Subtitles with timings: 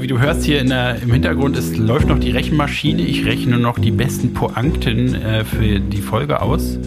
[0.00, 3.02] Ja, wie du hörst hier der, im Hintergrund, es läuft noch die Rechenmaschine.
[3.02, 6.78] Ich rechne noch die besten Pointen äh, für die Folge aus.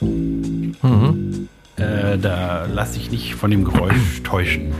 [0.00, 1.48] Mhm.
[1.76, 4.72] Äh, da lasse ich nicht von dem Geräusch täuschen.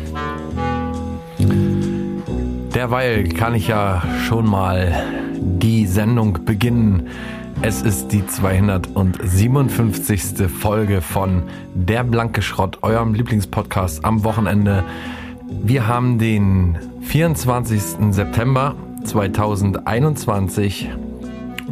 [2.75, 4.95] Derweil kann ich ja schon mal
[5.39, 7.09] die Sendung beginnen.
[7.61, 10.49] Es ist die 257.
[10.49, 11.43] Folge von
[11.75, 14.83] Der blanke Schrott, eurem Lieblingspodcast am Wochenende.
[15.63, 16.79] Wir haben den
[17.13, 18.15] 24.
[18.15, 20.89] September 2021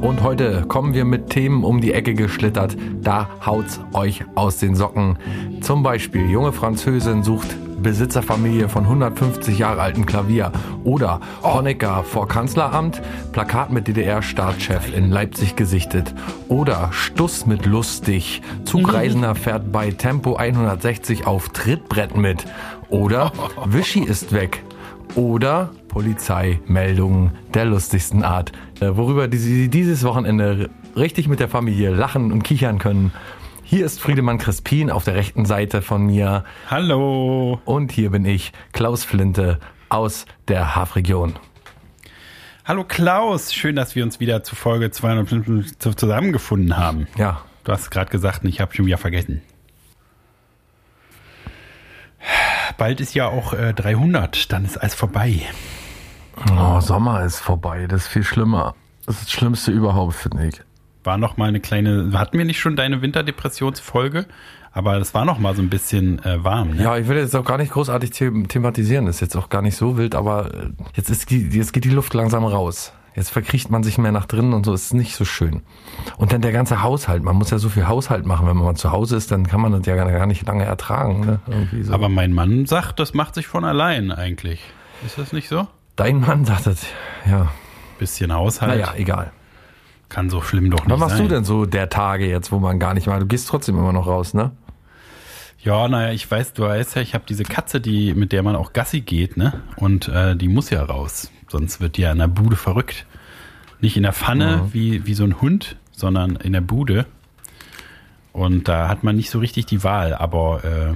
[0.02, 2.76] und heute kommen wir mit Themen um die Ecke geschlittert.
[3.00, 5.16] Da haut's euch aus den Socken.
[5.62, 10.52] Zum Beispiel junge Französin sucht Besitzerfamilie von 150 Jahre alten Klavier.
[10.84, 13.00] Oder Honecker vor Kanzleramt,
[13.32, 16.14] Plakat mit DDR-Staatschef in Leipzig gesichtet.
[16.48, 22.44] Oder Stuss mit lustig, Zugreisender fährt bei Tempo 160 auf Trittbrett mit.
[22.90, 23.32] Oder
[23.64, 24.64] Wischi ist weg.
[25.16, 32.32] Oder Polizeimeldungen der lustigsten Art, äh, worüber Sie dieses Wochenende richtig mit der Familie lachen
[32.32, 33.12] und kichern können.
[33.64, 36.44] Hier ist Friedemann Crispin auf der rechten Seite von mir.
[36.68, 37.60] Hallo.
[37.64, 39.58] Und hier bin ich, Klaus Flinte
[39.88, 41.34] aus der Hafregion.
[42.64, 47.08] Hallo Klaus, schön, dass wir uns wieder zu Folge 205 zusammengefunden haben.
[47.16, 47.42] Ja.
[47.64, 49.42] Du hast gerade gesagt, ich habe schon wieder vergessen.
[52.80, 55.42] Bald ist ja auch äh, 300, dann ist alles vorbei.
[56.50, 58.74] Oh, Sommer ist vorbei, das ist viel schlimmer.
[59.04, 60.62] Das ist das Schlimmste überhaupt, finde ich.
[61.04, 64.24] War noch mal eine kleine, hatten wir nicht schon deine Winterdepressionsfolge?
[64.72, 66.70] Aber das war noch mal so ein bisschen äh, warm.
[66.70, 66.84] Ne?
[66.84, 69.60] Ja, ich will jetzt auch gar nicht großartig the thematisieren, das ist jetzt auch gar
[69.60, 72.94] nicht so wild, aber äh, jetzt, ist die, jetzt geht die Luft langsam raus.
[73.14, 75.62] Jetzt verkriecht man sich mehr nach drinnen und so, ist nicht so schön.
[76.16, 78.92] Und dann der ganze Haushalt, man muss ja so viel Haushalt machen, wenn man zu
[78.92, 81.20] Hause ist, dann kann man das ja gar nicht lange ertragen.
[81.20, 81.40] Ne?
[81.82, 81.92] So.
[81.92, 84.60] Aber mein Mann sagt, das macht sich von allein eigentlich.
[85.04, 85.66] Ist das nicht so?
[85.96, 86.86] Dein Mann sagt das,
[87.28, 87.48] ja.
[87.98, 88.72] Bisschen Haushalt.
[88.72, 89.32] Naja, egal.
[90.08, 90.92] Kann so schlimm doch nicht sein.
[90.92, 91.28] Was machst sein.
[91.28, 93.92] du denn so der Tage jetzt, wo man gar nicht mal, du gehst trotzdem immer
[93.92, 94.52] noch raus, ne?
[95.62, 98.56] Ja, naja, ich weiß, du weißt ja, ich habe diese Katze, die mit der man
[98.56, 99.60] auch Gassi geht, ne?
[99.76, 103.06] Und äh, die muss ja raus, sonst wird die ja in der Bude verrückt.
[103.80, 104.74] Nicht in der Pfanne mhm.
[104.74, 107.06] wie, wie so ein Hund, sondern in der Bude.
[108.32, 110.94] Und da hat man nicht so richtig die Wahl, aber äh,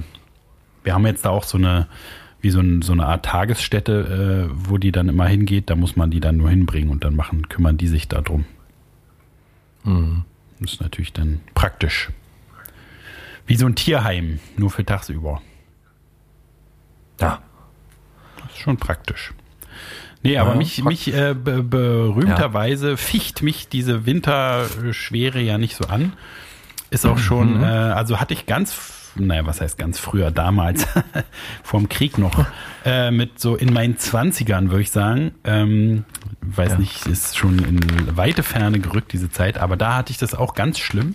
[0.83, 1.87] wir haben jetzt da auch so eine,
[2.39, 5.95] wie so, ein, so eine Art Tagesstätte, äh, wo die dann immer hingeht, da muss
[5.95, 8.45] man die dann nur hinbringen und dann machen, kümmern die sich darum.
[9.83, 10.23] Mhm.
[10.59, 12.09] Das ist natürlich dann praktisch.
[13.45, 15.41] Wie so ein Tierheim, nur für tagsüber.
[17.19, 17.41] Ja.
[18.37, 19.33] Das ist schon praktisch.
[20.25, 22.97] Nee, aber ja, mich, mich äh, be berühmterweise ja.
[22.97, 26.13] ficht mich diese Winterschwere ja nicht so an.
[26.89, 27.63] Ist auch schon, mhm.
[27.63, 30.87] äh, also hatte ich ganz, naja, was heißt ganz früher, damals,
[31.63, 32.43] vorm Krieg noch,
[32.85, 35.35] äh, mit so in meinen Zwanzigern, würde ich sagen.
[35.43, 36.05] Ähm,
[36.41, 36.77] weiß ja.
[36.79, 40.55] nicht, ist schon in weite Ferne gerückt, diese Zeit, aber da hatte ich das auch
[40.55, 41.13] ganz schlimm.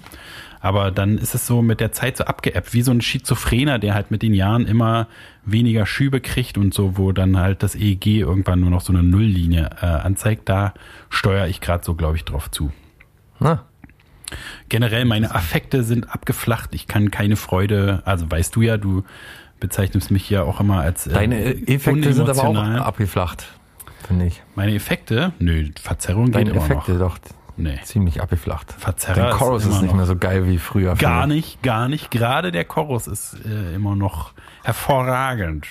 [0.60, 3.94] Aber dann ist es so mit der Zeit so abgeebbt, wie so ein Schizophrener, der
[3.94, 5.08] halt mit den Jahren immer
[5.44, 9.02] weniger Schübe kriegt und so, wo dann halt das EEG irgendwann nur noch so eine
[9.02, 10.48] Nulllinie äh, anzeigt.
[10.48, 10.74] Da
[11.08, 12.70] steuere ich gerade so, glaube ich, drauf zu.
[13.38, 13.64] Na.
[14.68, 16.74] Generell meine Affekte sind abgeflacht.
[16.74, 19.02] Ich kann keine Freude, also weißt du ja, du
[19.58, 21.06] bezeichnest mich ja auch immer als.
[21.06, 23.46] Äh, Deine Effekte sind aber auch abgeflacht,
[24.06, 24.42] finde ich.
[24.54, 25.32] Meine Effekte?
[25.38, 27.18] Nö, Verzerrung Deine geht immer Effekte noch.
[27.18, 27.18] doch
[27.60, 27.78] nee.
[27.84, 28.72] ziemlich abgeflacht.
[28.72, 30.94] Verzerrer der Chorus ist, ist nicht mehr so geil wie früher.
[30.94, 32.10] Gar nicht, gar nicht.
[32.10, 34.32] Gerade der Chorus ist äh, immer noch
[34.64, 35.66] hervorragend.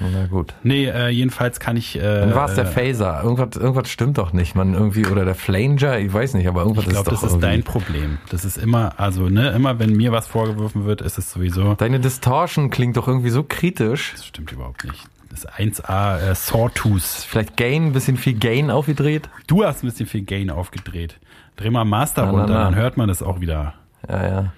[0.00, 0.54] Na gut.
[0.62, 1.96] Nee, äh, jedenfalls kann ich.
[1.96, 3.20] Äh, Dann war es der Phaser.
[3.22, 4.54] Irgendwas, irgendwas stimmt doch nicht.
[4.54, 7.22] Man irgendwie oder der Flanger, ich weiß nicht, aber irgendwas ich glaub, ist doch.
[7.22, 8.18] Das ist dein Problem.
[8.30, 11.74] Das ist immer, also ne, immer wenn mir was vorgeworfen wird, ist es sowieso.
[11.74, 14.12] Deine Distortion klingt doch irgendwie so kritisch.
[14.12, 15.08] Das stimmt überhaupt nicht.
[15.30, 17.02] Das ist 1A äh, Sawtooth.
[17.02, 19.28] Vielleicht Gain, ein bisschen viel Gain aufgedreht?
[19.46, 21.18] Du hast ein bisschen viel Gain aufgedreht.
[21.56, 22.64] Dreh mal Master na, runter, na, na.
[22.64, 23.74] dann hört man das auch wieder.
[24.08, 24.52] Ja, ja.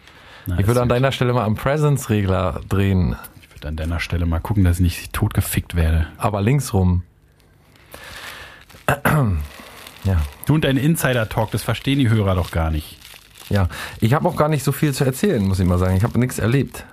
[0.46, 3.17] Na, ich würde an deiner Stelle mal am Presence-Regler drehen.
[3.43, 6.06] Ich würde an deiner Stelle mal gucken, dass ich nicht totgefickt werde.
[6.19, 7.02] Aber links rum.
[10.05, 10.16] ja.
[10.46, 12.99] Du und dein Insider-Talk, das verstehen die Hörer doch gar nicht.
[13.49, 13.69] Ja,
[14.00, 15.96] ich habe auch gar nicht so viel zu erzählen, muss ich mal sagen.
[15.96, 16.84] Ich habe nichts erlebt.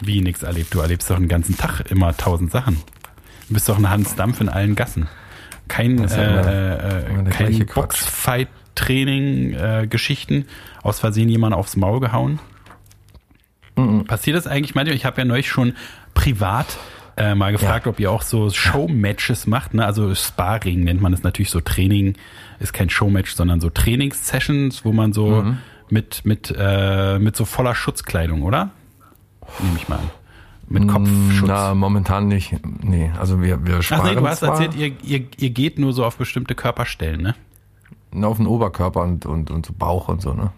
[0.00, 0.74] Wie nichts erlebt?
[0.74, 2.78] Du erlebst doch den ganzen Tag immer tausend Sachen.
[3.48, 5.06] Du bist doch ein Hans Dampf in allen Gassen.
[5.68, 10.42] Kein, ja äh, äh, kein Boxfight-Training-Geschichten.
[10.42, 10.46] Äh,
[10.82, 12.38] aus Versehen jemand aufs Maul gehauen.
[13.76, 14.06] Mhm.
[14.06, 14.96] Passiert das eigentlich manchmal?
[14.96, 15.74] Ich habe ja neulich schon
[16.14, 16.78] privat
[17.16, 17.92] äh, mal gefragt, ja.
[17.92, 19.74] ob ihr auch so Showmatches macht.
[19.74, 19.84] Ne?
[19.84, 21.60] Also Sparring nennt man es natürlich so.
[21.60, 22.16] Training
[22.58, 25.58] ist kein Showmatch, sondern so Trainingssessions, wo man so mhm.
[25.88, 28.70] mit, mit, äh, mit so voller Schutzkleidung, oder?
[29.58, 30.10] Nehme ich mal an.
[30.68, 31.48] Mit Kopfschutz?
[31.48, 32.54] Na, momentan nicht.
[32.82, 35.78] Nee, also wir, wir sparen Ach nee, du hast zwar erzählt, ihr, ihr, ihr geht
[35.80, 37.34] nur so auf bestimmte Körperstellen, ne?
[38.24, 40.50] auf den Oberkörper und, und, und so Bauch und so, ne?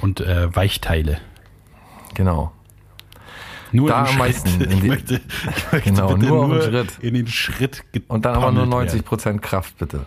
[0.00, 1.18] Und äh, Weichteile.
[2.14, 2.52] Genau.
[3.72, 4.18] Nur Da im am Schritt.
[4.18, 6.98] meisten in Ich möchte, ich möchte Genau, bitte nur nur, Schritt.
[7.00, 9.04] in den Schritt Und dann aber nur gepommelt 90 werden.
[9.06, 10.06] Prozent Kraft, bitte.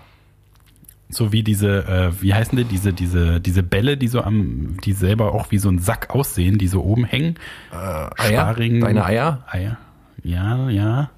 [1.12, 4.94] So wie diese, äh, wie heißen die, diese, diese, diese Bälle, die so am, die
[4.94, 7.36] selber auch wie so ein Sack aussehen, die so oben hängen.
[7.72, 8.12] Eier?
[8.16, 8.82] Sparring.
[8.82, 9.44] Deine Eier?
[9.48, 9.78] Eier.
[10.24, 11.10] Ja, ja.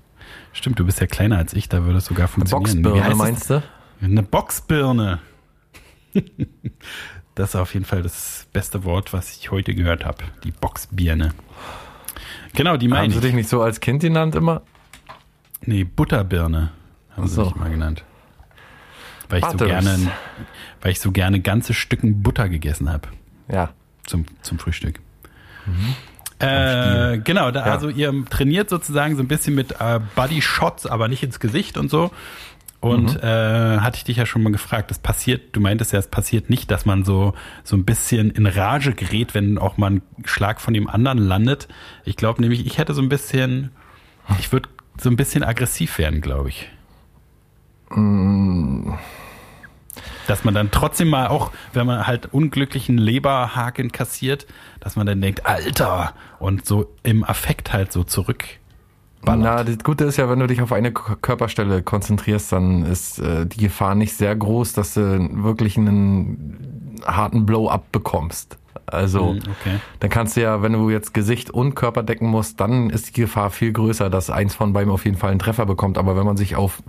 [0.54, 2.80] Stimmt, du bist ja kleiner als ich, da würde es sogar funktionieren.
[2.80, 3.64] Wie Boxbirne meinst du?
[4.02, 5.20] Eine Boxbirne.
[7.36, 10.24] das ist auf jeden Fall das beste Wort, was ich heute gehört habe.
[10.44, 11.34] Die Boxbirne.
[12.54, 13.26] Genau, die Haben meine sie ich.
[13.26, 14.62] dich nicht so als Kind genannt immer?
[15.66, 16.72] Nee, Butterbirne
[17.12, 17.46] haben Ach sie so.
[17.46, 18.04] mich mal genannt.
[19.32, 19.98] Weil ich, so gerne,
[20.82, 23.08] weil ich so gerne ganze Stücken Butter gegessen habe
[23.52, 23.70] Ja.
[24.06, 25.00] zum, zum Frühstück.
[26.40, 27.72] Äh, genau, da, Ja.
[27.74, 31.78] also ihr trainiert sozusagen so ein bisschen mit äh, Body Shots, aber nicht ins Gesicht
[31.78, 32.12] und so.
[32.80, 36.08] Und äh, hatte ich dich ja schon mal gefragt, das passiert, du meintest ja, es
[36.08, 40.02] passiert nicht, dass man so, so ein bisschen in Rage gerät, wenn auch mal ein
[40.26, 41.68] Schlag von dem anderen landet.
[42.06, 43.70] Ich glaube nämlich, ich hätte so ein bisschen,
[44.40, 44.68] ich würde
[45.00, 46.70] so ein bisschen aggressiv werden, glaube ich.
[50.28, 54.46] Dass man dann trotzdem mal auch, wenn man halt unglücklichen Leberhaken kassiert,
[54.80, 58.46] dass man dann denkt, Alter, und so im Affekt halt so zurück.
[59.24, 63.46] Na, das Gute ist ja, wenn du dich auf eine Körperstelle konzentrierst, dann ist äh,
[63.46, 68.58] die Gefahr nicht sehr groß, dass du wirklich einen harten Blow-up bekommst.
[68.88, 69.80] Also, Hm, okay.
[70.00, 73.22] dann kannst du ja, wenn du jetzt Gesicht und Körper decken musst, dann ist die
[73.22, 75.98] Gefahr viel größer, dass eins von beiden auf jeden Fall einen Treffer bekommt.
[76.00, 76.82] Aber wenn man sich auf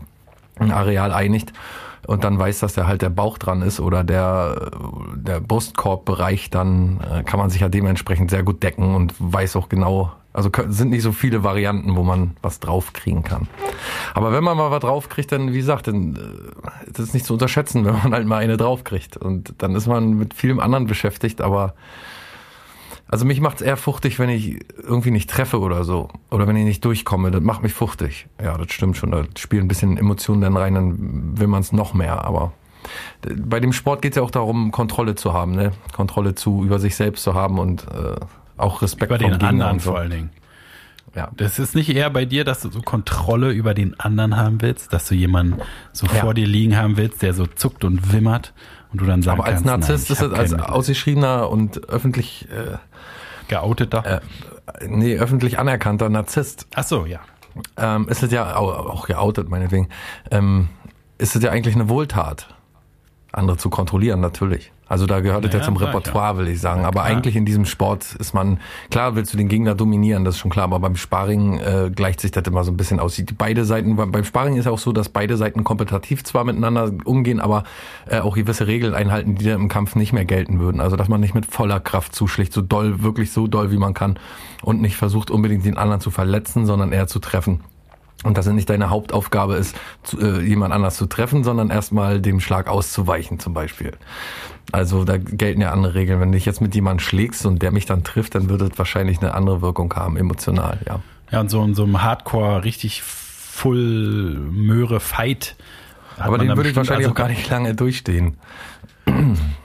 [0.58, 1.52] ein Areal einigt
[2.06, 4.70] und dann weiß, dass da halt der Bauch dran ist oder der,
[5.14, 9.68] der Brustkorbbereich, dann äh, kann man sich ja dementsprechend sehr gut decken und weiß auch
[9.68, 13.48] genau, also sind nicht so viele Varianten, wo man was draufkriegen kann.
[14.14, 17.34] Aber wenn man mal was draufkriegt, dann, wie gesagt, dann äh, das ist nicht zu
[17.34, 19.16] unterschätzen, wenn man halt mal eine draufkriegt.
[19.16, 21.74] Und dann ist man mit vielem anderen beschäftigt, aber
[23.12, 26.08] also mich macht's eher fuchtig, wenn ich irgendwie nicht treffe oder so.
[26.30, 27.30] Oder wenn ich nicht durchkomme.
[27.30, 28.26] Das macht mich fuchtig.
[28.42, 29.10] Ja, das stimmt schon.
[29.10, 32.24] Da spielen ein bisschen Emotionen dann rein, dann will man es noch mehr.
[32.24, 32.52] Aber
[33.36, 35.72] bei dem Sport geht's ja auch darum, Kontrolle zu haben, ne?
[35.94, 38.16] Kontrolle zu über sich selbst zu haben und äh,
[38.56, 39.90] auch Respekt Über den anderen so.
[39.90, 40.30] vor allen Dingen.
[41.14, 41.30] Ja.
[41.36, 44.94] Das ist nicht eher bei dir, dass du so Kontrolle über den anderen haben willst,
[44.94, 45.60] dass du jemanden
[45.92, 46.12] so Ja.
[46.14, 48.54] vor dir liegen haben willst, der so zuckt und wimmert
[48.92, 51.88] und du dann sagen Aber als kannst, nein, Narzisst ich ist es als ausgeschriebener und
[51.88, 52.76] öffentlich, äh,
[53.48, 54.04] geouteter.
[54.04, 54.20] äh,
[54.86, 57.20] nee, öffentlich anerkannter Narzisst Ach so, ja.
[57.76, 59.88] ähm, ist es ja au- auch geoutet, meinetwegen,
[60.30, 60.68] ähm,
[61.18, 62.54] ist es ja eigentlich eine Wohltat,
[63.32, 64.72] andere zu kontrollieren, natürlich.
[64.92, 66.84] Also da gehört es ja zum Repertoire, will ich sagen.
[66.84, 68.60] Aber eigentlich in diesem Sport ist man,
[68.90, 72.20] klar willst du den Gegner dominieren, das ist schon klar, aber beim Sparring äh, gleicht
[72.20, 73.18] sich das immer so ein bisschen aus.
[73.38, 76.92] Beide Seiten, beim beim Sparring ist ja auch so, dass beide Seiten kompetitiv zwar miteinander
[77.06, 77.64] umgehen, aber
[78.06, 80.82] äh, auch gewisse Regeln einhalten, die dann im Kampf nicht mehr gelten würden.
[80.82, 83.94] Also dass man nicht mit voller Kraft zuschlägt, so doll, wirklich so doll, wie man
[83.94, 84.18] kann
[84.60, 87.60] und nicht versucht unbedingt den anderen zu verletzen, sondern eher zu treffen.
[88.24, 92.20] Und dass es nicht deine Hauptaufgabe ist, zu, äh, jemand anders zu treffen, sondern erstmal
[92.20, 93.92] dem Schlag auszuweichen zum Beispiel.
[94.70, 96.20] Also da gelten ja andere Regeln.
[96.20, 98.78] Wenn du dich jetzt mit jemandem schlägst und der mich dann trifft, dann würde es
[98.78, 101.00] wahrscheinlich eine andere Wirkung haben, emotional, ja.
[101.30, 105.56] Ja, und so in so einem Hardcore richtig Full Möhre Fight.
[106.18, 108.36] Aber man den dann würde ich wahrscheinlich also auch gar nicht lange durchstehen.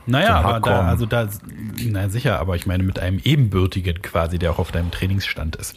[0.10, 1.28] Naja, So aber da, also da,
[1.84, 5.76] na sicher, aber ich meine mit einem Ebenbürtigen quasi, der auch auf deinem Trainingsstand ist.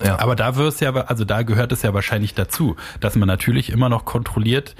[0.00, 0.20] Ja.
[0.20, 3.88] Aber da wirst ja, also da gehört es ja wahrscheinlich dazu, dass man natürlich immer
[3.88, 4.76] noch kontrolliert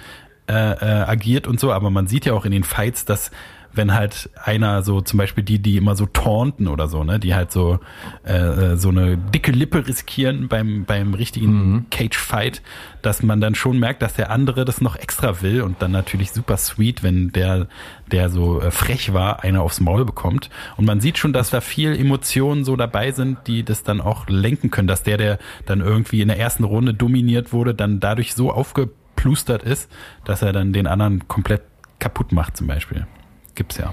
[0.49, 3.33] äh, äh, agiert und so, aber man sieht ja auch in den Fights, dass
[3.79, 7.35] wenn halt einer so zum Beispiel die, die immer so taunten oder so, ne, die
[7.35, 7.79] halt so
[8.27, 12.61] äh, äh, so eine dicke Lippe riskieren beim beim richtigen Cage-Fight,
[13.01, 16.33] dass man dann schon merkt, dass der andere das noch extra will und dann natürlich
[16.33, 17.69] super sweet, wenn der
[18.11, 21.61] der so äh, frech war, einer aufs Maul bekommt und man sieht schon, dass da
[21.61, 25.81] viel Emotionen so dabei sind, die das dann auch lenken können, dass der der dann
[25.81, 29.89] irgendwie in der ersten Runde dominiert wurde, dann dadurch so aufgeplustert ist,
[30.25, 31.63] dass er dann den anderen komplett
[32.01, 33.07] kaputt macht zum Beispiel.
[33.59, 33.93] Gibt's ja.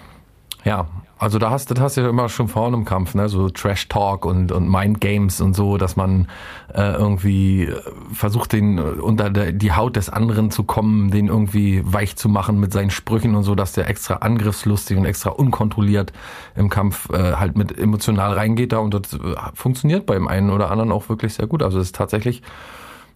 [0.63, 3.29] Ja, also da hast, das hast du ja immer schon vorne im Kampf, ne?
[3.29, 6.27] So Trash Talk und, und Mind Games und so, dass man
[6.71, 7.81] äh, irgendwie äh,
[8.13, 12.29] versucht, den äh, unter der, die Haut des anderen zu kommen, den irgendwie weich zu
[12.29, 16.13] machen mit seinen Sprüchen und so, dass der extra angriffslustig und extra unkontrolliert
[16.55, 19.17] im Kampf äh, halt mit emotional reingeht da und das äh,
[19.55, 21.63] funktioniert beim einen oder anderen auch wirklich sehr gut.
[21.63, 22.43] Also es ist tatsächlich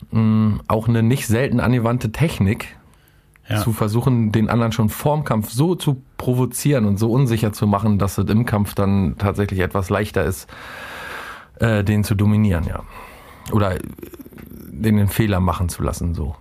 [0.10, 2.78] mh, auch eine nicht selten angewandte Technik,
[3.50, 3.62] Ja.
[3.62, 7.98] zu versuchen, den anderen schon vorm Kampf so zu provozieren und so unsicher zu machen,
[7.98, 10.48] dass es im Kampf dann tatsächlich etwas leichter ist,
[11.60, 12.84] äh, den zu dominieren, ja.
[13.51, 13.79] Oder äh,
[14.72, 16.36] den den Fehler machen zu lassen, so.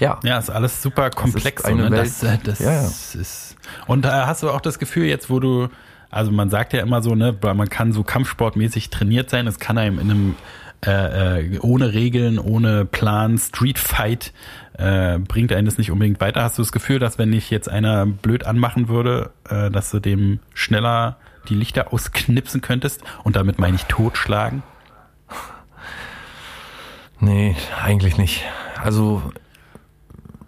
[0.00, 0.18] Ja.
[0.22, 1.62] Ja, ist alles super komplex.
[1.62, 1.96] Das eine so, ne?
[1.96, 2.06] Welt.
[2.06, 2.86] Das, äh, das ja, ja.
[2.86, 3.56] Ist,
[3.86, 5.68] und da hast du auch das Gefühl jetzt, wo du,
[6.10, 9.78] also man sagt ja immer so, ne, man kann so kampfsportmäßig trainiert sein, es kann
[9.78, 10.36] einem in einem
[10.86, 14.32] äh, äh, ohne Regeln, ohne Plan, Street Fight
[14.76, 16.42] äh, bringt einen das nicht unbedingt weiter.
[16.42, 20.00] Hast du das Gefühl, dass wenn ich jetzt einer blöd anmachen würde, äh, dass du
[20.00, 21.16] dem schneller
[21.48, 24.62] die Lichter ausknipsen könntest und damit meine ich totschlagen?
[27.20, 28.44] Nee, eigentlich nicht.
[28.82, 29.22] Also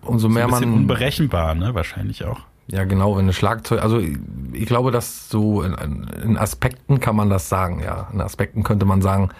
[0.02, 0.64] umso mehr man.
[0.64, 1.74] unberechenbar, ne?
[1.74, 2.40] Wahrscheinlich auch.
[2.68, 7.30] Ja, genau, wenn eine Schlagzeug, also ich glaube, dass so in, in, Aspekten kann man
[7.30, 8.08] das sagen, ja.
[8.12, 9.30] In Aspekten könnte man sagen,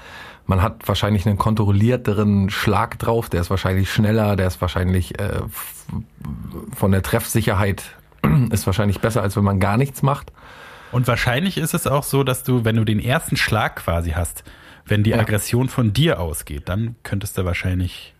[0.46, 5.40] man hat wahrscheinlich einen kontrollierteren Schlag drauf, der ist wahrscheinlich schneller, der ist wahrscheinlich äh,
[6.74, 7.82] von der Treffsicherheit
[8.50, 10.32] ist wahrscheinlich besser, als wenn man gar nichts macht.
[10.92, 14.44] Und wahrscheinlich ist es auch so, dass du, wenn du den ersten Schlag quasi hast,
[14.86, 15.18] wenn die ja.
[15.18, 18.14] Aggression von dir ausgeht, dann könntest du wahrscheinlich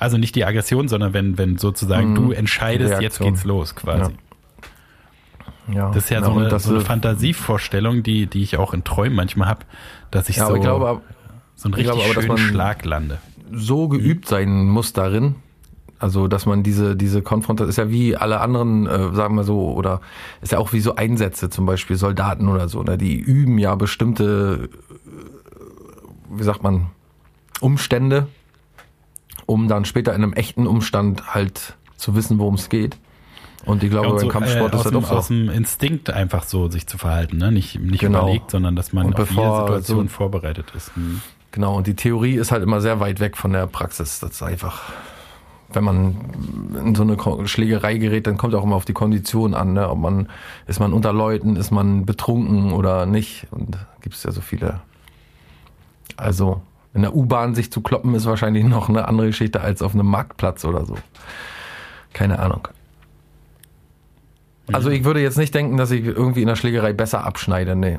[0.00, 2.14] also nicht die Aggression, sondern wenn, wenn sozusagen mhm.
[2.14, 4.12] du entscheidest, jetzt geht's los quasi.
[5.68, 5.74] Ja.
[5.74, 5.88] ja.
[5.88, 9.14] Das ist ja, ja so eine, so eine Fantasievorstellung, die, die ich auch in Träumen
[9.14, 9.66] manchmal habe,
[10.10, 11.02] dass ich ja, so, ich glaube,
[11.60, 13.18] so einen richtig glaube, schönen Schlag lande.
[13.52, 15.34] So geübt sein muss darin,
[15.98, 19.72] also, dass man diese, diese Konfrontation, ist ja wie alle anderen, äh, sagen wir so,
[19.72, 20.00] oder
[20.40, 22.96] ist ja auch wie so Einsätze, zum Beispiel Soldaten oder so, ne?
[22.96, 26.86] die üben ja bestimmte, äh, wie sagt man,
[27.60, 28.28] Umstände,
[29.44, 32.96] um dann später in einem echten Umstand halt zu wissen, worum es geht.
[33.66, 35.14] Und ich glaube, ja, so, beim Kampfsport äh, ist das auch so.
[35.16, 37.52] Aus dem Instinkt einfach so sich zu verhalten, ne?
[37.52, 38.22] Nicht, nicht genau.
[38.22, 40.96] überlegt, sondern dass man und auf jede Situation so, vorbereitet ist.
[40.96, 41.20] Hm.
[41.52, 44.20] Genau, und die Theorie ist halt immer sehr weit weg von der Praxis.
[44.20, 44.92] Das ist einfach,
[45.72, 46.16] wenn man
[46.84, 49.88] in so eine Schlägerei gerät, dann kommt auch immer auf die Kondition an, ne?
[49.88, 50.28] Ob man,
[50.66, 53.46] ist man unter Leuten, ist man betrunken oder nicht?
[53.50, 54.80] Und gibt es ja so viele.
[56.16, 56.62] Also,
[56.94, 60.06] in der U-Bahn sich zu kloppen ist wahrscheinlich noch eine andere Geschichte als auf einem
[60.06, 60.96] Marktplatz oder so.
[62.12, 62.68] Keine Ahnung.
[64.72, 67.74] Also ich würde jetzt nicht denken, dass ich irgendwie in der Schlägerei besser abschneide.
[67.74, 67.98] Nee.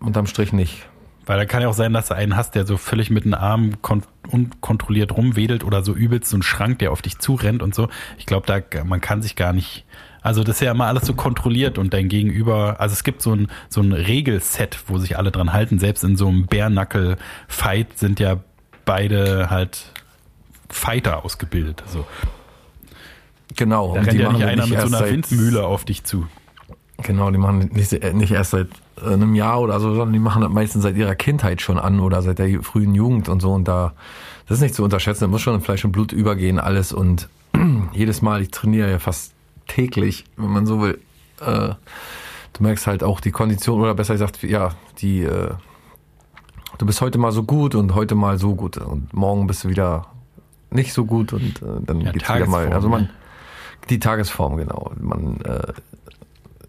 [0.00, 0.86] Unterm Strich nicht.
[1.26, 3.34] Weil da kann ja auch sein, dass du einen hast, der so völlig mit den
[3.34, 3.76] Armen
[4.30, 7.88] unkontrolliert rumwedelt oder so übelst so ein Schrank, der auf dich zurennt und so.
[8.18, 9.84] Ich glaube, da man kann sich gar nicht.
[10.22, 13.34] Also das ist ja immer alles so kontrolliert und dein Gegenüber, also es gibt so
[13.34, 15.78] ein, so ein Regelset, wo sich alle dran halten.
[15.78, 18.38] Selbst in so einem Bärnackel-Fight sind ja
[18.86, 19.92] beide halt
[20.70, 21.82] Fighter ausgebildet.
[21.86, 22.06] Also
[23.54, 23.94] genau.
[23.94, 26.26] Da rennt ja nicht einer nicht mit so einer Windmühle auf dich zu.
[27.02, 28.68] Genau, die machen nicht, nicht erst seit
[29.04, 32.22] einem Jahr oder so, sondern die machen das meistens seit ihrer Kindheit schon an oder
[32.22, 33.52] seit der frühen Jugend und so.
[33.52, 33.92] Und da,
[34.46, 36.92] das ist nicht zu unterschätzen, da muss schon in Fleisch und Blut übergehen, alles.
[36.92, 37.28] Und
[37.92, 39.32] jedes Mal, ich trainiere ja fast
[39.68, 40.98] täglich, wenn man so will.
[41.40, 41.74] Äh,
[42.52, 45.50] du merkst halt auch die Kondition, oder besser gesagt, ja, die, äh,
[46.78, 48.76] du bist heute mal so gut und heute mal so gut.
[48.76, 50.06] Und morgen bist du wieder
[50.70, 52.72] nicht so gut und äh, dann ja, geht's wieder mal.
[52.72, 53.10] Also man, ne?
[53.90, 54.92] die Tagesform, genau.
[55.00, 55.72] Man äh,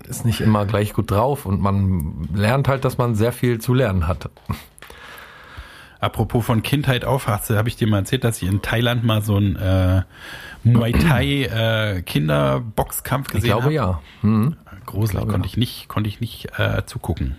[0.05, 3.73] ist nicht immer gleich gut drauf und man lernt halt, dass man sehr viel zu
[3.73, 4.29] lernen hat.
[5.99, 9.37] Apropos von Kindheit auf, habe ich dir mal erzählt, dass ich in Thailand mal so
[9.37, 10.03] ein äh,
[10.63, 13.71] Muay Thai äh, Kinderboxkampf gesehen habe.
[13.71, 14.01] Ich glaube hab.
[14.23, 14.29] ja.
[14.29, 14.55] Mhm.
[14.85, 15.45] Gruselig, konnte ja.
[15.45, 17.37] ich nicht, konnte ich nicht äh, zugucken.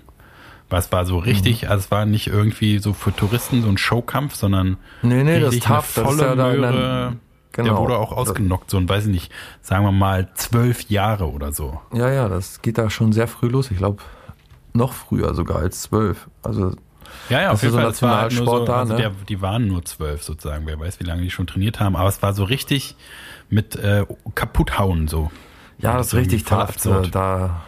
[0.69, 1.69] Weil es war so richtig, mhm.
[1.69, 5.57] also es war nicht irgendwie so für Touristen so ein Showkampf, sondern nee, nee, das
[5.61, 7.17] tough, volle das ist ja Möhre.
[7.57, 7.71] Genau.
[7.71, 9.33] Der wurde auch ausgenockt, so ein, weiß ich nicht,
[9.63, 11.81] sagen wir mal zwölf Jahre oder so.
[11.95, 13.71] Ja, ja, das geht da schon sehr früh los.
[13.71, 14.03] Ich glaube,
[14.75, 16.29] noch früher sogar als zwölf.
[16.43, 16.73] Also
[17.31, 18.03] ja, ja, auf jeden so Fall.
[18.03, 19.01] War halt so, da, also ne?
[19.01, 20.67] der, die waren nur zwölf sozusagen.
[20.67, 21.97] Wer weiß, wie lange die schon trainiert haben.
[21.97, 22.95] Aber es war so richtig
[23.49, 25.31] mit äh, kaputthauen so.
[25.79, 26.77] Ja, das ist richtig tough.
[27.11, 27.63] Da,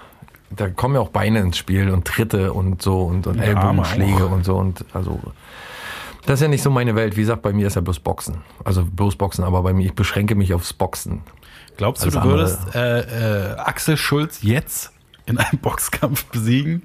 [0.51, 4.45] da kommen ja auch Beine ins Spiel und Tritte und so und, und Ellbogenschläge und
[4.45, 5.19] so und also
[6.29, 7.17] das ist ja nicht so meine Welt.
[7.17, 8.43] Wie gesagt, bei mir ist ja bloß Boxen.
[8.63, 11.23] Also bloß Boxen, aber bei mir, ich beschränke mich aufs Boxen.
[11.79, 14.93] Glaubst du, du würdest äh, äh, Axel Schulz jetzt
[15.25, 16.83] in einem Boxkampf besiegen?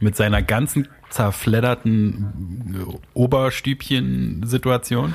[0.00, 5.14] Mit seiner ganzen zerfledderten Oberstübchen-Situation?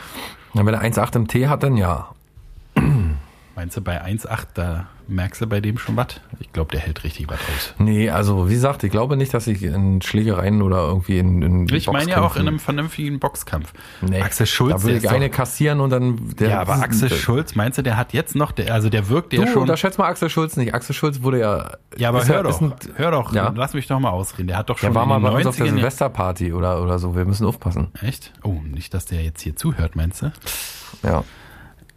[0.55, 2.09] Ja, wenn er 1,8 im T hat, dann ja.
[3.59, 6.21] Meinst du, bei 1,8, da merkst du bei dem schon was?
[6.39, 7.73] Ich glaube, der hält richtig was aus.
[7.77, 11.67] Nee, also wie gesagt, ich glaube nicht, dass ich in Schlägereien oder irgendwie in, in
[11.75, 13.73] Ich meine ja auch in einem vernünftigen Boxkampf.
[13.99, 14.71] Nee, Axel Schulz.
[14.71, 16.29] Da würde ich eine kassieren und dann...
[16.39, 19.33] Der, ja, aber Axel Schulz, meinst du, der hat jetzt noch, der, also der wirkt
[19.33, 19.67] ja schon...
[19.67, 20.73] da schätzt mal Axel Schulz nicht.
[20.73, 21.71] Axel Schulz wurde ja...
[21.97, 23.51] Ja, aber hör, ja, doch, ein, hör doch, ja?
[23.53, 24.47] lass mich doch mal ausreden.
[24.47, 27.13] Der hat doch schon Der war mal bei uns auf der Silvesterparty oder, oder so.
[27.13, 27.89] Wir müssen aufpassen.
[28.01, 28.31] Echt?
[28.41, 30.31] Oh, nicht, dass der jetzt hier zuhört, meinst du?
[31.03, 31.25] Ja.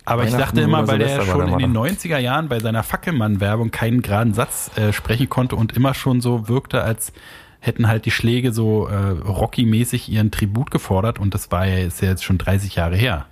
[0.05, 4.03] Aber ich dachte immer, weil der schon in den 90er Jahren bei seiner Fackelmann-Werbung keinen
[4.03, 7.13] geraden Satz äh, sprechen konnte und immer schon so wirkte, als
[7.61, 12.03] hätten halt die Schläge so äh, Rocky-mäßig ihren Tribut gefordert und das war ja, ist
[12.03, 13.27] ja jetzt schon 30 Jahre her.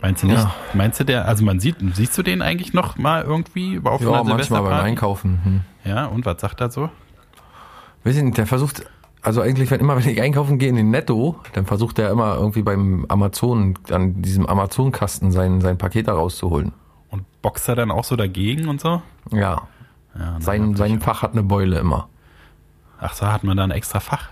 [0.00, 0.38] Meinst du nicht?
[0.38, 0.54] Ja.
[0.74, 4.12] Meinst du der, also man sieht, siehst du den eigentlich noch mal irgendwie auf ja,
[4.12, 5.40] einer manchmal beim Einkaufen.
[5.42, 5.60] Hm.
[5.84, 6.90] Ja, und was sagt er so?
[8.04, 8.84] Weiß ich nicht, der versucht,
[9.26, 12.36] also eigentlich, wenn immer, wenn ich einkaufen gehe in den Netto, dann versucht er immer
[12.36, 16.72] irgendwie beim Amazon, an diesem Amazon-Kasten sein, sein Paket da rauszuholen.
[17.10, 19.02] Und boxt er dann auch so dagegen und so?
[19.32, 19.68] Ja.
[20.16, 22.08] ja sein, sein Fach hat eine Beule immer.
[23.00, 24.28] Ach so, hat man da ein extra Fach?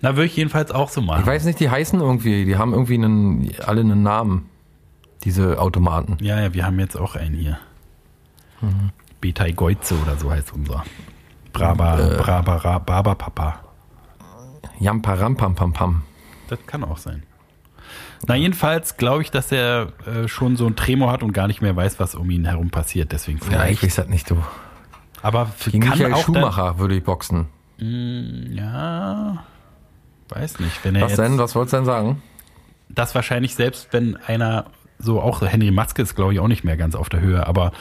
[0.00, 1.20] Na, würde ich jedenfalls auch so machen.
[1.20, 4.48] Ich weiß nicht, die heißen irgendwie, die haben irgendwie einen, alle einen Namen,
[5.22, 6.16] diese Automaten.
[6.20, 7.58] Ja, ja, wir haben jetzt auch einen hier.
[8.62, 8.90] Mhm.
[9.20, 10.82] Beta Goize oder so heißt unser.
[11.52, 13.60] Braba, äh, Braba, Baba Papa.
[14.78, 16.02] Jamparampampampam.
[16.48, 17.22] Das kann auch sein.
[18.26, 21.60] Na, jedenfalls glaube ich, dass er äh, schon so ein Tremor hat und gar nicht
[21.60, 23.12] mehr weiß, was um ihn herum passiert.
[23.12, 23.64] Deswegen vielleicht.
[23.64, 24.36] Ja, ich weiß das nicht, du.
[25.22, 27.46] Aber Gegen kann Michael auch Schumacher dann, würde ich boxen.
[27.78, 29.44] Mh, mm, ja,
[30.28, 30.84] weiß nicht.
[30.84, 31.38] Wenn er was jetzt, denn?
[31.38, 32.22] Was wolltest du denn sagen?
[32.88, 34.66] Dass wahrscheinlich selbst, wenn einer
[34.98, 37.72] so auch Henry Maske ist, glaube ich, auch nicht mehr ganz auf der Höhe, aber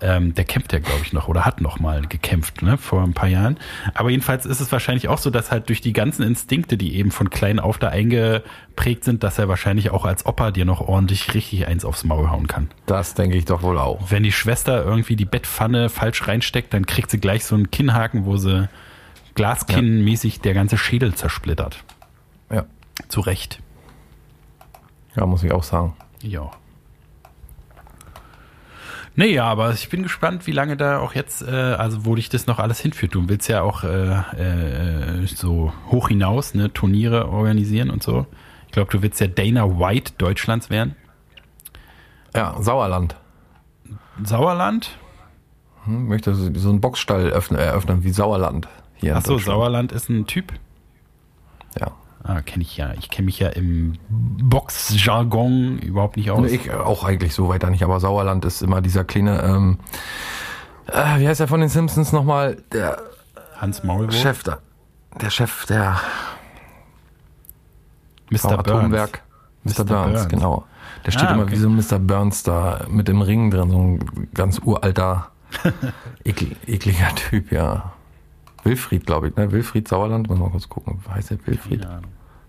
[0.00, 3.14] ähm, der kämpft ja, glaube ich, noch oder hat noch mal gekämpft, ne, vor ein
[3.14, 3.58] paar Jahren.
[3.94, 7.10] Aber jedenfalls ist es wahrscheinlich auch so, dass halt durch die ganzen Instinkte, die eben
[7.10, 11.34] von klein auf da eingeprägt sind, dass er wahrscheinlich auch als Opa dir noch ordentlich
[11.34, 12.68] richtig eins aufs Maul hauen kann.
[12.86, 14.10] Das denke ich doch wohl auch.
[14.10, 18.24] Wenn die Schwester irgendwie die Bettpfanne falsch reinsteckt, dann kriegt sie gleich so einen Kinnhaken,
[18.24, 18.68] wo sie
[19.34, 20.42] Glaskinnmäßig ja.
[20.42, 21.84] der ganze Schädel zersplittert.
[22.50, 22.64] Ja.
[23.08, 23.60] Zu Recht.
[25.14, 25.94] Ja, muss ich auch sagen.
[26.22, 26.50] Ja.
[29.18, 32.28] Nee, ja, aber ich bin gespannt, wie lange da auch jetzt, äh, also wo dich
[32.28, 33.16] das noch alles hinführt.
[33.16, 38.26] Du willst ja auch äh, äh, so hoch hinaus, ne, Turniere organisieren und so.
[38.66, 40.94] Ich glaube, du willst ja Dana White Deutschlands werden.
[42.32, 43.16] Ja, Sauerland.
[44.22, 44.96] Sauerland?
[45.82, 48.68] Hm, möchte so einen Boxstall öffnen, eröffnen wie Sauerland.
[48.94, 50.52] Hier Ach so, Sauerland ist ein Typ?
[52.28, 52.92] Ah, kenne ich ja.
[52.98, 56.52] Ich kenne mich ja im Boxjargon überhaupt nicht aus.
[56.52, 59.78] Ich auch eigentlich so weiter nicht, aber Sauerland ist immer dieser kleine, ähm,
[60.88, 62.58] äh, wie heißt er von den Simpsons nochmal?
[62.70, 62.98] Der
[63.56, 64.14] Hans Maulwurf?
[64.14, 64.58] Chef da.
[65.22, 66.02] Der Chef der
[68.28, 68.58] Mr.
[68.58, 69.22] Atomwerk.
[69.64, 69.70] Mr.
[69.70, 69.84] Mr.
[69.84, 70.64] Burns, Burns, genau.
[71.06, 71.52] Der steht ah, immer okay.
[71.52, 71.98] wie so ein Mr.
[71.98, 75.30] Burns da mit dem Ring drin, so ein ganz uralter,
[76.24, 77.94] ekl ekliger Typ, ja.
[78.64, 79.50] Wilfried, glaube ich, ne?
[79.50, 81.00] Wilfried Sauerland, muss mal kurz gucken.
[81.08, 81.88] Heißt er Wilfried?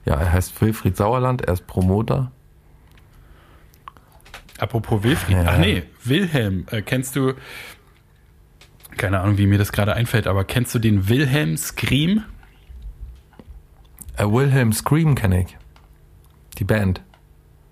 [0.10, 2.32] Ja, er heißt Wilfried Sauerland, er ist Promoter.
[4.58, 5.46] Apropos Wilfried, ja.
[5.46, 7.34] ach nee, Wilhelm, äh, kennst du,
[8.98, 12.24] keine Ahnung, wie mir das gerade einfällt, aber kennst du den Wilhelm Scream?
[14.18, 15.58] Äh, Wilhelm Scream kenne ich.
[16.58, 17.02] Die Band.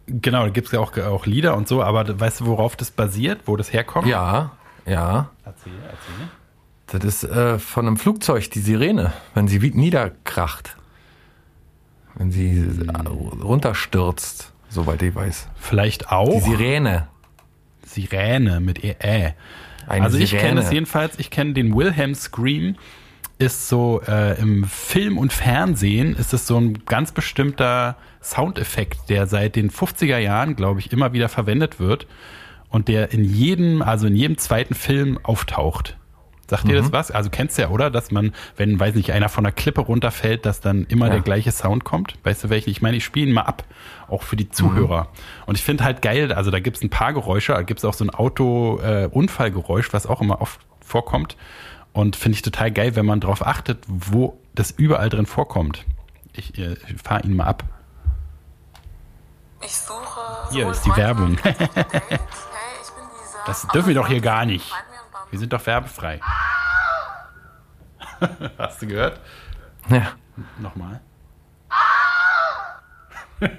[0.06, 2.92] Genau, da gibt es ja auch, auch Lieder und so, aber weißt du, worauf das
[2.92, 4.08] basiert, wo das herkommt?
[4.08, 4.52] Ja,
[4.86, 5.32] ja.
[5.44, 6.30] Erzähl, erzähl.
[6.86, 10.77] Das ist äh, von einem Flugzeug, die Sirene, wenn sie niederkracht.
[12.18, 12.90] Wenn sie hm.
[13.42, 15.48] runterstürzt, soweit ich weiß.
[15.56, 16.44] Vielleicht auch.
[16.44, 17.08] Die Sirene.
[17.86, 18.96] Sirene mit E.
[19.00, 19.34] -Ä.
[19.88, 22.76] also ich kenne es jedenfalls, ich kenne den Wilhelm Scream,
[23.40, 29.28] ist so äh, im Film und Fernsehen ist es so ein ganz bestimmter Soundeffekt, der
[29.28, 32.08] seit den 50er Jahren, glaube ich, immer wieder verwendet wird
[32.70, 35.98] und der in jedem, also in jedem zweiten Film auftaucht.
[36.50, 36.70] Sagt mhm.
[36.70, 36.94] dir das mhm.
[36.94, 37.12] was?
[37.12, 37.92] Also kennst du ja, oder?
[37.92, 41.14] Dass man, wenn, weiß nicht, einer von der Klippe runterfällt, dass dann immer ja.
[41.14, 42.16] der gleiche Sound kommt.
[42.24, 42.70] Weißt du welchen?
[42.70, 43.64] Ich meine, ich spiele ihn mal ab,
[44.08, 45.04] auch für die Zuhörer.
[45.04, 45.44] Mhm.
[45.48, 47.86] Und ich finde halt geil, also da gibt es ein paar Geräusche, da gibt es
[47.86, 51.36] auch so ein Auto-Unfallgeräusch, äh, was auch immer oft vorkommt.
[51.94, 55.86] Und finde ich total geil, wenn man darauf achtet, wo das überall drin vorkommt.
[56.34, 57.64] Ich, äh, ich fahre ihn mal ab.
[59.66, 60.22] Ich suche.
[60.52, 61.38] Hier ist die Werbung.
[63.48, 64.72] das dürfen wir doch hier gar nicht.
[65.30, 66.20] Wir sind doch werbefrei.
[68.58, 69.20] Hast du gehört?
[69.90, 70.14] Ja.
[70.60, 71.02] Nochmal.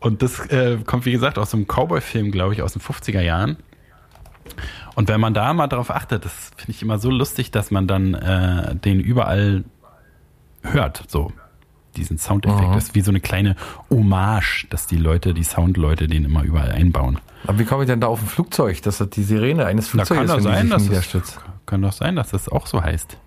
[0.00, 3.56] und das äh, kommt, wie gesagt, aus einem Cowboy-Film, glaube ich, aus den 50er Jahren.
[4.94, 7.86] Und wenn man da mal drauf achtet, das finde ich immer so lustig, dass man
[7.86, 9.64] dann äh, den überall
[10.62, 11.32] hört, so
[11.96, 12.68] diesen Soundeffekt.
[12.68, 12.74] Mhm.
[12.74, 13.56] Das ist wie so eine kleine
[13.90, 17.18] Hommage, dass die Leute, die Soundleute den immer überall einbauen.
[17.46, 20.20] Aber wie komme ich denn da auf ein Flugzeug, dass das die Sirene eines Flugzeugs
[20.20, 20.88] da kann ist, sein, dass?
[20.88, 23.18] Es, kann doch sein, dass das auch so heißt.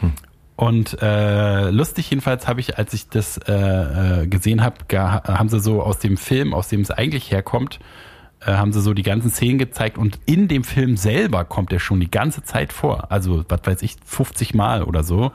[0.00, 0.12] Hm.
[0.56, 5.60] Und äh, lustig jedenfalls habe ich, als ich das äh, äh gesehen habe, haben sie
[5.60, 7.78] so aus dem Film, aus dem es eigentlich herkommt,
[8.40, 11.80] äh, haben sie so die ganzen Szenen gezeigt und in dem Film selber kommt er
[11.80, 13.10] schon die ganze Zeit vor.
[13.10, 15.32] Also, was weiß ich, 50 Mal oder so.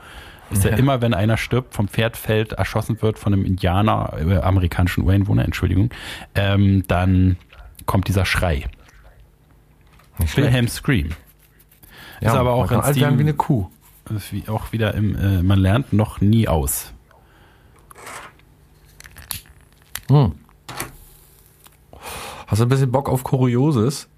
[0.52, 0.70] Ist ja.
[0.70, 5.04] ja, immer, wenn einer stirbt, vom Pferd fällt, erschossen wird von einem Indianer, äh, amerikanischen
[5.04, 5.90] Ureinwohner, Entschuldigung,
[6.34, 7.36] ähm, dann
[7.86, 8.68] kommt dieser Schrei.
[10.34, 11.10] Wilhelm Scream.
[12.20, 13.68] Ja, ist aber auch in Stil, wie eine Kuh.
[14.30, 16.92] wie auch wieder im, äh, man lernt noch nie aus.
[20.08, 20.32] Hm.
[22.46, 24.08] Hast du ein bisschen Bock auf Kurioses?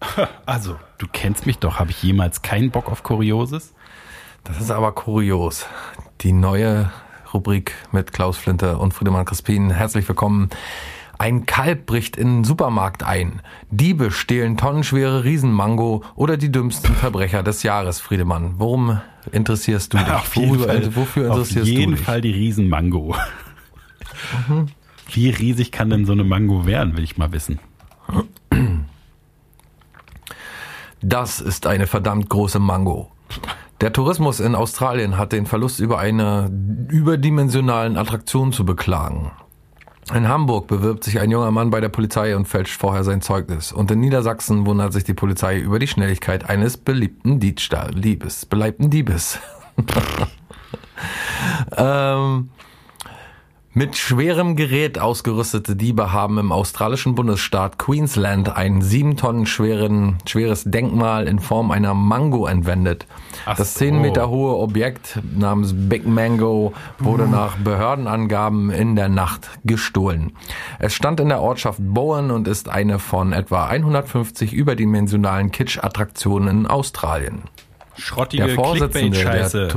[0.46, 1.78] Also, du kennst mich doch.
[1.78, 3.74] Habe ich jemals keinen Bock auf Kurioses?
[4.46, 5.66] Das ist aber kurios.
[6.20, 6.90] Die neue
[7.34, 9.70] Rubrik mit Klaus Flinte und Friedemann Crispin.
[9.70, 10.50] Herzlich willkommen.
[11.18, 13.40] Ein Kalb bricht in den Supermarkt ein.
[13.70, 18.54] Diebe stehlen tonnenschwere Riesenmango oder die dümmsten Verbrecher des Jahres, Friedemann.
[18.58, 19.00] Worum
[19.32, 20.08] interessierst du dich?
[20.10, 22.06] Auf jeden Worüber, Fall, wofür interessierst auf jeden du dich?
[22.06, 23.16] Fall die Riesenmango.
[25.10, 27.58] Wie riesig kann denn so eine Mango werden, will ich mal wissen.
[31.00, 33.10] Das ist eine verdammt große Mango.
[33.82, 36.50] Der Tourismus in Australien hat den Verlust über eine
[36.88, 39.32] überdimensionalen Attraktion zu beklagen.
[40.14, 43.72] In Hamburg bewirbt sich ein junger Mann bei der Polizei und fälscht vorher sein Zeugnis.
[43.72, 48.88] Und in Niedersachsen wundert sich die Polizei über die Schnelligkeit eines beliebten Diebstahl, Liebes, beleibten
[48.88, 49.40] Diebes.
[51.76, 52.50] ähm,
[53.76, 60.64] mit schwerem Gerät ausgerüstete Diebe haben im australischen Bundesstaat Queensland ein sieben Tonnen schweren, schweres
[60.64, 63.06] Denkmal in Form einer Mango entwendet.
[63.44, 63.80] Ach das so.
[63.80, 70.32] zehn Meter hohe Objekt namens Big Mango wurde nach Behördenangaben in der Nacht gestohlen.
[70.78, 76.66] Es stand in der Ortschaft Bowen und ist eine von etwa 150 überdimensionalen Kitsch-Attraktionen in
[76.66, 77.42] Australien.
[77.98, 79.68] Schrottige Clickbait-Scheiße.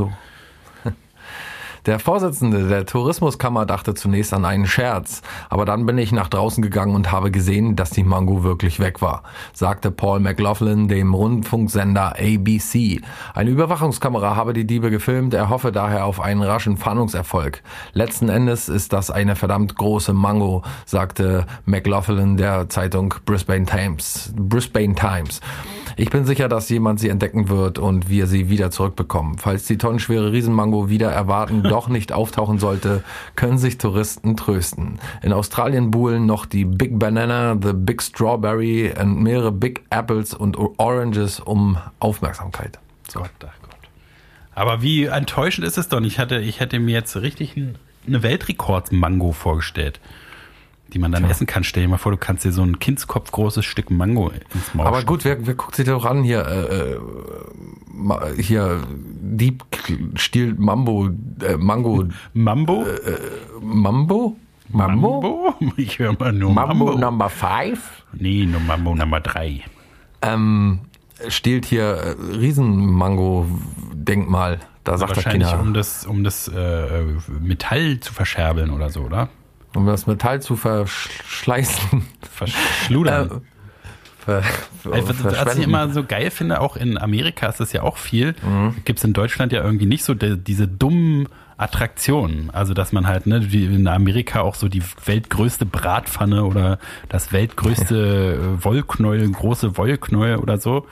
[1.85, 6.61] Der Vorsitzende der Tourismuskammer dachte zunächst an einen Scherz, aber dann bin ich nach draußen
[6.61, 12.15] gegangen und habe gesehen, dass die Mango wirklich weg war, sagte Paul McLaughlin dem Rundfunksender
[12.19, 13.01] ABC.
[13.33, 17.63] Eine Überwachungskamera habe die Diebe gefilmt, er hoffe daher auf einen raschen Fahndungserfolg.
[17.93, 24.33] Letzten Endes ist das eine verdammt große Mango, sagte McLaughlin der Zeitung Brisbane Times.
[24.35, 25.39] Brisbane Times.
[25.95, 29.37] Ich bin sicher, dass jemand sie entdecken wird und wir sie wieder zurückbekommen.
[29.37, 33.03] Falls die tonnenschwere Riesenmango wieder erwarten doch nicht auftauchen sollte,
[33.35, 34.99] können sich Touristen trösten.
[35.21, 40.57] In Australien buhlen noch die Big Banana, the Big Strawberry und mehrere Big Apples und
[40.57, 42.79] Oranges um Aufmerksamkeit.
[43.07, 43.19] So.
[43.19, 43.75] Gott, ach Gott.
[44.53, 46.01] Aber wie enttäuschend ist es doch?
[46.01, 49.99] Ich hatte, ich hätte mir jetzt richtig ein, eine Weltrekords-Mango vorgestellt,
[50.93, 51.63] die man dann essen kann.
[51.63, 54.87] Stell dir mal vor, du kannst dir so ein Kindskopf großes Stück Mango ins Maul
[54.87, 56.99] Aber gut, wer, wer guckt sich doch an hier, äh, äh,
[58.41, 58.81] hier
[59.21, 59.63] Dieb
[60.15, 61.09] stiehlt Mambo,
[61.41, 62.85] äh, Mango, Mambo?
[63.61, 64.37] Mambo?
[64.69, 65.21] Mambo?
[65.21, 65.53] Mambo?
[65.77, 66.99] Ich höre mal nur Mambo, Mambo.
[66.99, 68.03] Number Five?
[68.13, 69.61] nee, nur Mambo Nummer 3.
[70.21, 70.79] Ähm,
[71.27, 74.59] stiehlt hier äh, Riesenmango-Denkmal.
[74.83, 77.03] Da sagt der Wahrscheinlich, Kinder, um das, um das äh,
[77.39, 79.29] Metall zu verscherbeln oder so, oder?
[79.75, 82.03] Um das Metall zu verschleißen.
[82.31, 83.41] Verschludern.
[84.25, 84.43] Ver,
[84.91, 88.35] Also, was ich immer so geil finde, auch in Amerika ist das ja auch viel,
[88.43, 88.75] Mhm.
[88.85, 91.27] gibt es in Deutschland ja irgendwie nicht so de, diese dummen
[91.57, 92.49] Attraktionen.
[92.51, 96.79] Also, dass man halt, ne, wie in Amerika auch so die weltgrößte Bratpfanne oder
[97.09, 100.87] das weltgrößte äh, Wollknäuel, große Wollknäuel oder so.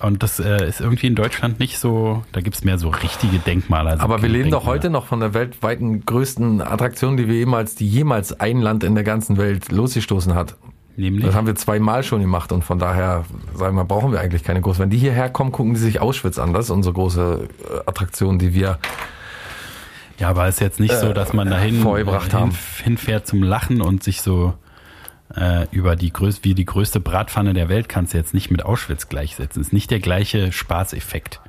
[0.00, 3.90] Und das äh, ist irgendwie in Deutschland nicht so, da gibt's mehr so richtige Denkmale.
[3.90, 4.74] Also Aber wir leben doch Denkmäler.
[4.74, 8.94] heute noch von der weltweiten größten Attraktion, die wir jemals, die jemals ein Land in
[8.94, 10.56] der ganzen Welt losgestoßen hat.
[10.96, 14.44] Nämlich, Das haben wir zweimal schon gemacht und von daher, sagen wir, brauchen wir eigentlich
[14.44, 14.78] keine große.
[14.78, 16.54] Wenn die hierher kommen, gucken die sich Auschwitz an.
[16.54, 18.78] Das ist unsere große äh, Attraktion, die wir
[20.18, 21.84] ja, aber es ist jetzt nicht so, dass man dahin
[22.82, 24.54] hinfährt zum Lachen und sich so
[25.34, 28.64] äh, über die größte, wie die größte Bratpfanne der Welt kannst du jetzt nicht mit
[28.64, 29.60] Auschwitz gleichsetzen.
[29.60, 31.40] Ist nicht der gleiche Spaßeffekt.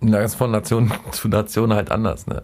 [0.00, 2.42] Na, ist von Nation zu Nation halt anders, ne?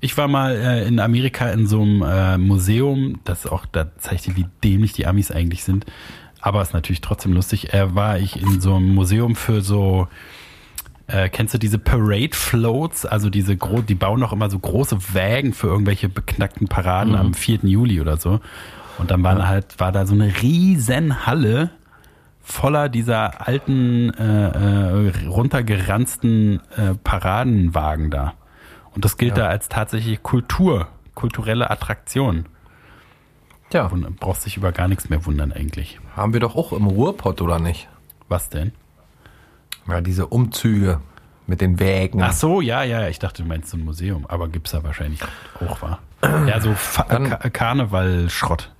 [0.00, 4.26] Ich war mal äh, in Amerika in so einem äh, Museum, das auch, da zeigt
[4.26, 5.86] dir, wie dämlich die Amis eigentlich sind.
[6.40, 7.72] Aber ist natürlich trotzdem lustig.
[7.72, 10.08] Äh, war ich in so einem Museum für so,
[11.06, 13.06] äh, kennst du diese Parade Floats?
[13.06, 17.32] Also diese gro die bauen noch immer so große Wägen für irgendwelche beknackten Paraden am
[17.32, 17.60] 4.
[17.62, 18.40] Juli oder so.
[18.98, 21.70] Und dann waren halt, war da so eine riesen Halle
[22.44, 28.34] voller dieser alten, äh, äh, runtergeranzten äh, Paradenwagen da.
[28.94, 29.44] Und das gilt Ja.
[29.44, 32.46] da als tatsächlich Kultur, kulturelle Attraktion.
[33.70, 35.98] Tja, Und brauchst dich über gar nichts mehr wundern eigentlich.
[36.14, 37.88] haben wir doch auch im Ruhrpott, oder nicht?
[38.28, 38.72] Was denn?
[39.88, 41.00] Ja, diese Umzüge
[41.46, 42.22] mit den Wägen.
[42.22, 45.20] Ach so, ja, ja, ich dachte, du meinst so ein Museum, aber gibt's da wahrscheinlich
[45.66, 46.00] auch, war.
[46.46, 48.70] Ja, so Ka Karneval-Schrott.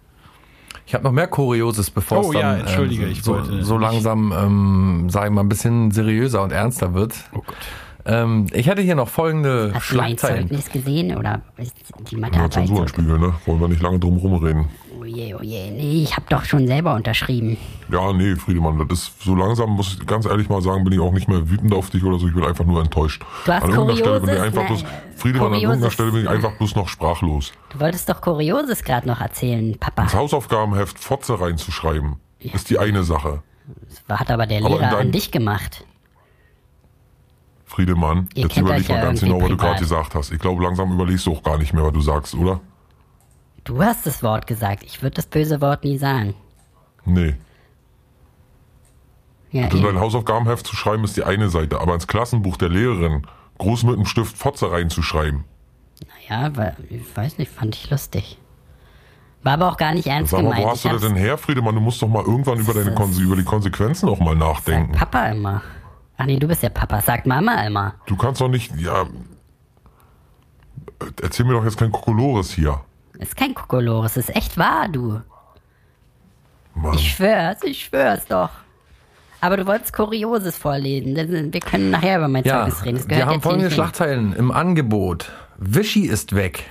[0.86, 3.62] Ich habe noch mehr Kurioses, bevor Oh es dann ja, entschuldige, ähm, ich so, wollte
[3.64, 7.14] so langsam, ähm, sagen wir mal, ein bisschen seriöser und ernster wird.
[7.32, 7.56] Oh Gott.
[8.04, 10.48] Ähm, ich hätte hier noch folgende Hast du mein Schlagzeilen.
[10.48, 11.74] Zeugnis gesehen oder ist
[12.10, 12.52] die Ja, Mathearbeit?
[12.52, 13.32] Zensurspiegel, ne?
[13.46, 14.66] Wollen wir nicht lange drum rumreden.
[15.02, 17.56] Oh je, oh je, nee, ich habe doch schon selber unterschrieben.
[17.90, 21.00] Ja, nee, Friedemann, das ist so langsam, muss ich ganz ehrlich mal sagen, bin ich
[21.00, 23.20] auch nicht mehr wütend auf dich oder so, ich bin einfach nur enttäuscht.
[23.44, 24.84] Du hast an irgendeiner Stelle bin ich Kurioses, einfach bloß,
[25.16, 27.52] Friedemann, an Kurioses- irgendeiner Stelle bin ich einfach bloß noch sprachlos.
[27.70, 30.04] Du wolltest doch Kurioses gerade noch erzählen, Papa.
[30.04, 33.42] Das Hausaufgabenheft Fotze reinzuschreiben, ist die eine Sache.
[34.06, 35.84] Das hat aber der Aber Lehrer deinem- an dich gemacht.
[37.64, 40.30] Friedemann, Ihr jetzt überleg mal ja ganz genau, was du gerade gesagt hast.
[40.30, 42.60] Ich glaube, langsam überlegst du auch gar nicht mehr, was du sagst, oder?
[43.64, 44.82] Du hast das Wort gesagt.
[44.84, 46.34] Ich würde das böse Wort nie sagen.
[47.04, 47.34] Nee.
[49.50, 49.86] Ja, Also eben.
[49.86, 53.26] dein Hausaufgabenheft zu schreiben ist die eine Seite, aber ins Klassenbuch der Lehrerin
[53.58, 55.44] groß mit dem Stift Fotze reinzuschreiben.
[56.28, 58.38] ja, weil, ich weiß nicht, fand ich lustig.
[59.44, 60.64] War aber auch gar nicht ernst Sag mal, gemeint.
[60.64, 61.74] wo hast Ich du das denn her, Friedemann?
[61.74, 64.92] Du musst doch mal irgendwann über, deine Konse über die Konsequenzen auch mal nachdenken.
[64.92, 65.62] Papa immer.
[66.16, 67.00] Ach nee, du bist ja Papa.
[67.00, 67.94] Sagt Mama immer.
[68.06, 69.04] Du kannst doch nicht, ja.
[71.20, 72.80] Erzähl mir doch jetzt kein Kokolores hier.
[73.22, 75.20] Ist kein Kokolores, ist echt wahr, du.
[76.74, 76.94] Mann.
[76.94, 78.50] Ich schwör's, ich schwör's doch.
[79.40, 81.14] Aber du wolltest Kurioses vorlesen.
[81.14, 82.98] denn Wir können nachher über mein Ja, Zeugnis reden.
[82.98, 83.70] Das wir haben folgende.
[83.70, 85.30] Schlagzeilen im Angebot.
[85.58, 86.64] Wischi ist weg.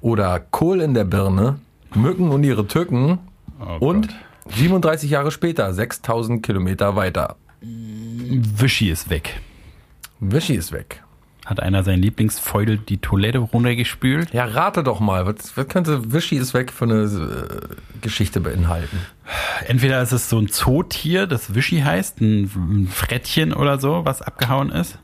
[0.00, 1.58] Oder Kohl in der Birne.
[1.94, 3.18] Mücken und ihre Tücken.
[3.60, 4.54] Oh und Gott.
[4.56, 7.36] 37 Jahre später, 6000 Kilometer weiter.
[7.60, 9.40] Wischi ist weg.
[10.20, 11.02] Wischi ist weg.
[11.44, 14.32] Hat einer sein Lieblingsfeudel die Toilette runtergespült?
[14.32, 18.98] Ja, rate doch mal, was, was könnte Wischi ist weg für eine äh, Geschichte beinhalten?
[19.66, 24.22] Entweder ist es so ein Zootier, das Wischi heißt, ein, ein Frettchen oder so, was
[24.22, 24.98] abgehauen ist.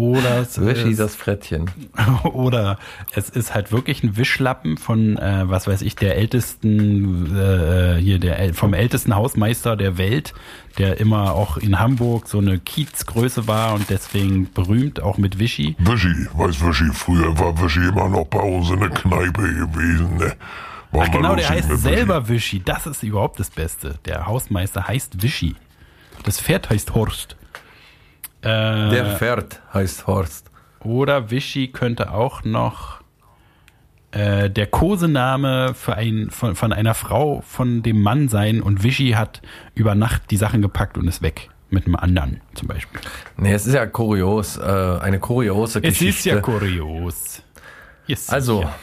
[0.00, 1.70] Oder es, Wischi, ist, das Frettchen.
[2.24, 2.78] oder
[3.12, 8.18] es ist halt wirklich ein Wischlappen von, äh, was weiß ich, der ältesten, äh, hier
[8.18, 10.32] der vom ältesten Hausmeister der Welt,
[10.78, 15.76] der immer auch in Hamburg so eine Kiezgröße war und deswegen berühmt, auch mit Wischi.
[15.78, 20.32] Wischi, weiß Wischi, früher war Wischi immer noch bei uns in der Kneipe gewesen, ne?
[20.92, 22.62] War Ach genau, der heißt selber Wischi.
[22.64, 23.98] Das ist überhaupt das Beste.
[24.06, 25.54] Der Hausmeister heißt Wischi.
[26.24, 27.36] Das Pferd heißt Horst.
[28.42, 30.50] Äh, Der Pferd heißt Horst.
[30.82, 33.00] oder Wischi könnte auch noch
[34.12, 39.10] äh, der Kosename für ein, von, von einer Frau von dem Mann sein und Wischi
[39.12, 39.40] hat
[39.74, 41.48] über Nacht die Sachen gepackt und ist weg.
[41.72, 43.00] Mit einem anderen zum Beispiel.
[43.36, 44.60] Nee, es ist ja kurios, äh,
[45.00, 46.08] eine kuriose Es Geschichte.
[46.18, 47.42] ist ja kurios.
[48.08, 48.74] Yes, Also, ja.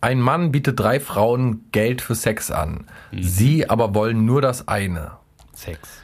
[0.00, 2.88] ein Mann bietet drei Frauen Geld für Sex an.
[3.12, 3.22] Mhm.
[3.22, 5.12] Sie aber wollen nur das eine.
[5.54, 6.01] Sex.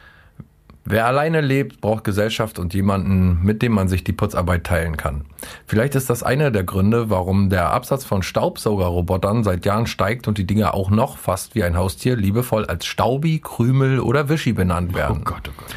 [0.90, 5.26] Wer alleine lebt, braucht Gesellschaft und jemanden, mit dem man sich die Putzarbeit teilen kann.
[5.66, 10.38] Vielleicht ist das einer der Gründe, warum der Absatz von Staubsaugerrobotern seit Jahren steigt und
[10.38, 14.92] die Dinge auch noch fast wie ein Haustier liebevoll als Staubi, Krümel oder Wischi benannt
[14.94, 15.24] Oh werden.
[15.24, 15.74] Gott, oh Gott.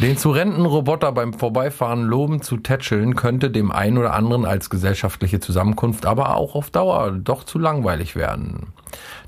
[0.00, 4.70] Den zu renten Roboter beim Vorbeifahren loben zu tätscheln, könnte dem einen oder anderen als
[4.70, 8.72] gesellschaftliche Zusammenkunft aber auch auf Dauer doch zu langweilig werden.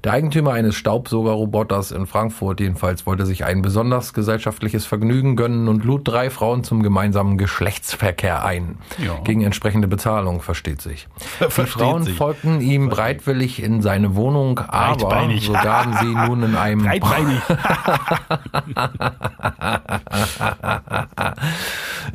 [0.05, 5.85] Der Eigentümer eines Staubsaugerroboters in Frankfurt jedenfalls wollte sich ein besonders gesellschaftliches Vergnügen gönnen und
[5.85, 8.79] lud drei Frauen zum gemeinsamen Geschlechtsverkehr ein.
[8.99, 9.21] Ja.
[9.23, 11.07] Gegen entsprechende Bezahlung, versteht sich.
[11.39, 12.17] Die Versteht Frauen sich.
[12.17, 17.41] folgten ihm breitwillig in seine Wohnung, aber so gaben sie nun in einem Breitbeinig.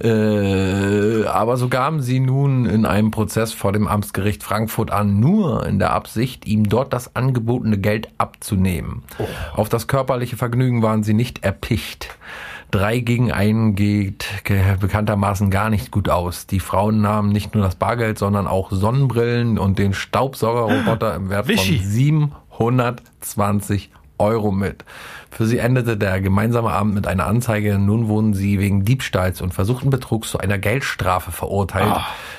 [0.03, 5.65] Äh, aber so gaben sie nun in einem Prozess vor dem Amtsgericht Frankfurt an, nur
[5.65, 9.03] in der Absicht, ihm dort das angebotene Geld abzunehmen.
[9.55, 12.15] Auf das körperliche Vergnügen waren sie nicht erpicht.
[12.69, 16.47] Drei gegen einen geht ge- bekanntermaßen gar nicht gut aus.
[16.47, 21.47] Die Frauen nahmen nicht nur das Bargeld, sondern auch Sonnenbrillen und den Staubsaugerroboter im Wert
[21.47, 21.77] Wischi.
[21.79, 24.83] von 720 Euro mit.
[25.29, 27.77] Für sie endete der gemeinsame Abend mit einer Anzeige.
[27.77, 31.95] Nun wurden sie wegen Diebstahls und versuchten Betrugs zu einer Geldstrafe verurteilt.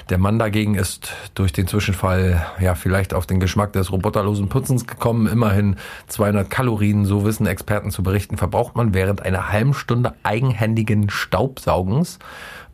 [0.09, 4.87] Der Mann dagegen ist durch den Zwischenfall ja vielleicht auf den Geschmack des roboterlosen Putzens
[4.87, 5.27] gekommen.
[5.27, 5.77] Immerhin
[6.09, 12.19] 200 Kalorien, so wissen Experten zu berichten, verbraucht man während einer halben Stunde eigenhändigen Staubsaugens.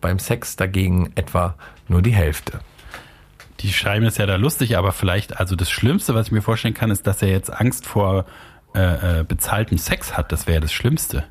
[0.01, 1.55] Beim Sex dagegen etwa
[1.89, 2.61] nur die Hälfte.
[3.61, 6.75] Die schreiben es ja da lustig, aber vielleicht, also das Schlimmste, was ich mir vorstellen
[6.75, 8.27] kann, ist, dass er jetzt Angst vor
[8.75, 10.33] äh, äh, bezahltem Sex hat.
[10.33, 11.25] Das wäre das Schlimmste.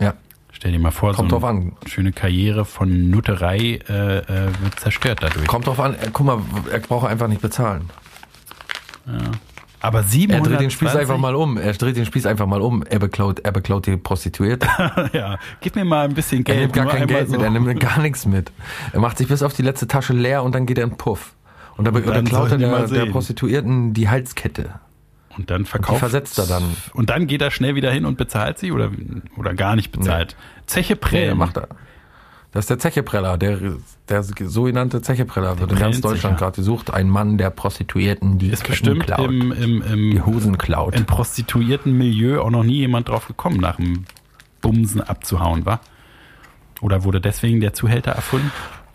[0.00, 0.14] Ja.
[0.52, 1.72] Stell dir mal vor, Kommt so drauf eine an.
[1.86, 5.46] schöne Karriere von Nutterei äh, äh, wird zerstört dadurch.
[5.46, 6.40] Kommt drauf an, äh, guck mal,
[6.72, 7.90] er braucht einfach nicht bezahlen.
[9.80, 11.56] Aber Er 720, dreht den Spieß einfach mal um.
[11.56, 12.82] Er dreht den Spieß einfach mal um.
[12.82, 14.66] Er beklaut, er beklaut die Prostituierte.
[15.12, 16.60] ja, gib mir mal ein bisschen Er Geld.
[16.60, 17.44] nimmt gar kein Geld mit, so.
[17.44, 18.50] er nimmt gar nichts mit.
[18.92, 21.34] Er macht sich bis auf die letzte Tasche leer und dann geht er in Puff.
[21.76, 23.06] Und da, be- dann da klaut er der, der.
[23.06, 24.80] Prostituierten die Halskette.
[25.38, 26.00] Und dann verkauft.
[26.00, 26.76] versetzt er dann.
[26.94, 28.90] Und dann geht er schnell wieder hin und bezahlt sie oder,
[29.36, 30.36] oder gar nicht bezahlt.
[30.66, 31.28] Zeche Nee, Prellen.
[31.28, 31.68] er macht er.
[32.50, 33.58] Das ist der Zechepreller, der,
[34.08, 36.92] der sogenannte Zechepreller wird in ganz Deutschland gerade gesucht.
[36.92, 40.96] Ein Mann, der Prostituierten die ist bestimmt klaut, im, im, im, die Hosen klaut.
[40.96, 44.06] Im prostituierten Milieu auch noch nie jemand drauf gekommen, nach dem
[44.62, 45.80] Bumsen abzuhauen, war?
[46.80, 48.50] Oder wurde deswegen der Zuhälter erfunden?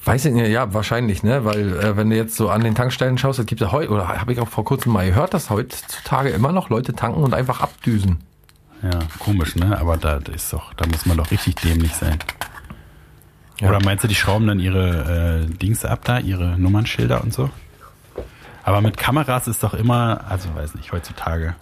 [0.06, 1.46] Weiß ich nicht, ja, wahrscheinlich, ne?
[1.46, 4.08] Weil äh, wenn du jetzt so an den Tankstellen schaust, es gibt ja heute, oder
[4.08, 7.62] habe ich auch vor kurzem mal gehört, dass heutzutage immer noch Leute tanken und einfach
[7.62, 8.20] abdüsen.
[8.82, 9.80] Ja, komisch, ne?
[9.80, 12.20] Aber da ist doch, da muss man doch richtig dämlich sein.
[13.62, 13.70] Ja.
[13.70, 17.50] Oder meinst du, die schrauben dann ihre äh, Dings ab da, ihre Nummernschilder und so?
[18.63, 21.56] Aber mit Kameras ist doch immer, also weiß nicht, heutzutage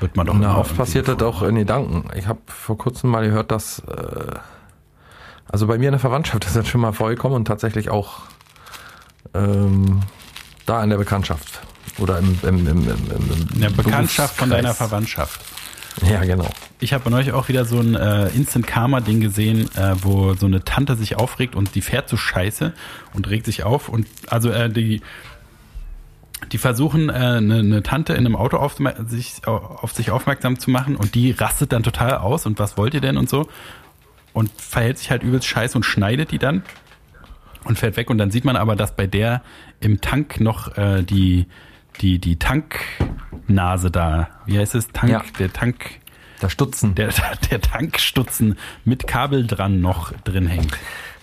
[0.00, 2.08] wird man doch Na, oft passiert das auch in Gedanken.
[2.14, 4.36] Ich habe vor kurzem mal gehört, dass äh,
[5.48, 8.22] also bei mir in der Verwandtschaft ist das schon mal vorgekommen und tatsächlich auch
[9.34, 10.02] ähm,
[10.66, 11.60] da in der Bekanntschaft
[11.98, 15.40] oder im, im, im, im, in der Bekanntschaft von deiner Verwandtschaft.
[16.08, 16.48] Ja, genau.
[16.78, 20.46] Ich habe neulich auch wieder so ein äh, Instant Karma Ding gesehen, äh, wo so
[20.46, 22.72] eine Tante sich aufregt und die fährt so scheiße
[23.14, 25.02] und regt sich auf und also äh, die
[26.52, 28.76] die versuchen, äh, eine, eine Tante in einem Auto auf
[29.08, 32.94] sich, auf sich aufmerksam zu machen und die rastet dann total aus und was wollt
[32.94, 33.48] ihr denn und so
[34.32, 36.62] und verhält sich halt übelst scheiße und schneidet die dann
[37.64, 39.42] und fährt weg und dann sieht man aber, dass bei der
[39.80, 41.46] im Tank noch äh, die
[42.00, 45.22] die die Tanknase da, wie heißt es, Tank, ja.
[45.38, 46.00] der Tank
[46.42, 46.94] der Stutzen.
[46.94, 47.10] Der,
[47.50, 50.76] der Tankstutzen mit Kabel dran noch drin hängt.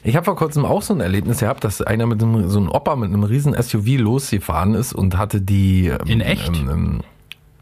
[0.04, 2.70] Ich habe vor kurzem auch so ein Erlebnis gehabt, dass einer mit einem, so einem
[2.70, 5.88] Opa mit einem riesen SUV losgefahren ist und hatte die...
[5.88, 6.56] Ähm, In echt?
[6.56, 7.02] Ähm, ähm,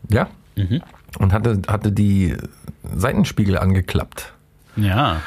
[0.09, 0.27] ja.
[0.55, 0.81] Mhm.
[1.19, 2.35] Und hatte, hatte die
[2.95, 4.33] Seitenspiegel angeklappt.
[4.75, 5.21] Ja.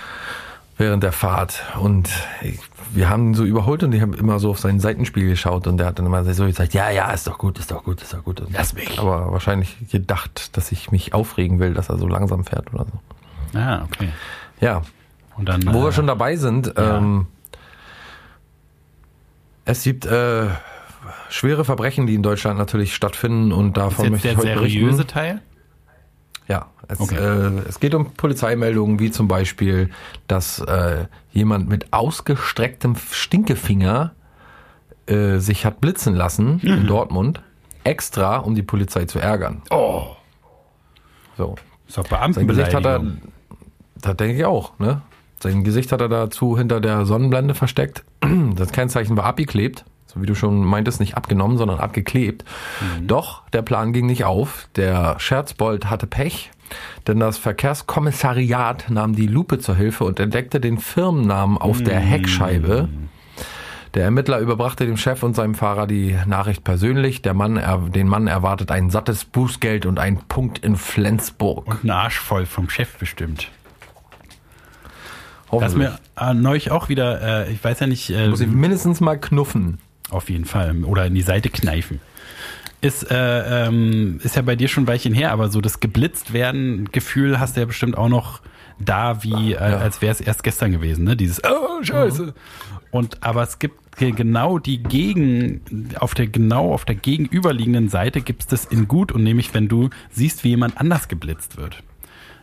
[0.78, 1.62] Während der Fahrt.
[1.80, 2.11] Und
[2.42, 2.59] ich,
[2.92, 5.78] wir haben ihn so überholt und ich habe immer so auf seinen Seitenspiegel geschaut und
[5.78, 8.12] der hat dann immer so gesagt, ja, ja, ist doch gut, ist doch gut, ist
[8.12, 8.40] doch gut.
[8.40, 8.98] Und Lass mich.
[8.98, 13.59] Aber wahrscheinlich gedacht, dass ich mich aufregen will, dass er so langsam fährt oder so.
[13.59, 14.09] Ah, okay.
[14.61, 14.82] Ja.
[15.37, 16.98] Und dann, Wo äh, wir schon dabei sind, ja.
[16.98, 17.26] ähm,
[19.64, 20.46] es gibt äh,
[21.28, 25.12] schwere Verbrechen, die in Deutschland natürlich stattfinden und davon möchte ich heute der seriöse berichten.
[25.12, 25.42] Teil?
[26.48, 27.16] Ja, es, okay.
[27.16, 29.90] äh, es geht um Polizeimeldungen, wie zum Beispiel,
[30.28, 34.12] dass äh, jemand mit ausgestrecktem Stinkefinger
[35.06, 36.68] äh, sich hat blitzen lassen mhm.
[36.68, 37.42] in Dortmund,
[37.85, 39.62] extra, um die Polizei zu ärgern.
[39.70, 40.06] Oh.
[41.37, 41.56] So.
[41.88, 43.02] Ist doch Sein Gesicht hat er,
[44.00, 45.02] das denke ich auch, ne?
[45.38, 48.04] Sein Gesicht hat er dazu hinter der Sonnenblende versteckt.
[48.56, 49.85] Das Kennzeichen war abgeklebt
[50.20, 52.44] wie du schon meintest, nicht abgenommen, sondern abgeklebt.
[52.81, 53.07] Mhm.
[53.07, 54.68] Doch der Plan ging nicht auf.
[54.76, 56.50] Der Scherzbold hatte Pech,
[57.07, 61.85] denn das Verkehrskommissariat nahm die Lupe zur Hilfe und entdeckte den Firmennamen auf mhm.
[61.85, 62.88] der Heckscheibe.
[63.94, 67.22] Der Ermittler überbrachte dem Chef und seinem Fahrer die Nachricht persönlich.
[67.22, 67.59] Der Mann,
[67.92, 71.66] den Mann erwartet ein sattes Bußgeld und ein Punkt in Flensburg.
[71.66, 73.50] Und ein Arsch voll vom Chef bestimmt.
[75.50, 78.11] Das ist mir äh, neulich auch wieder, äh, ich weiß ja nicht.
[78.11, 79.79] Äh, Muss ich mindestens mal knuffen.
[80.11, 80.85] Auf jeden Fall.
[80.85, 82.01] Oder in die Seite kneifen.
[82.81, 86.33] Ist, äh, ähm, ist ja bei dir schon ein Weilchen her, aber so das geblitzt
[86.33, 88.42] werden Gefühl hast du ja bestimmt auch noch
[88.79, 89.79] da, wie äh, ja.
[89.79, 91.16] als wäre es erst gestern gewesen, ne?
[91.16, 92.23] Dieses Oh, Scheiße.
[92.23, 92.33] Mhm.
[92.90, 98.42] Und aber es gibt genau die Gegen, auf der genau auf der gegenüberliegenden Seite gibt
[98.42, 101.83] es das in gut und nämlich wenn du siehst, wie jemand anders geblitzt wird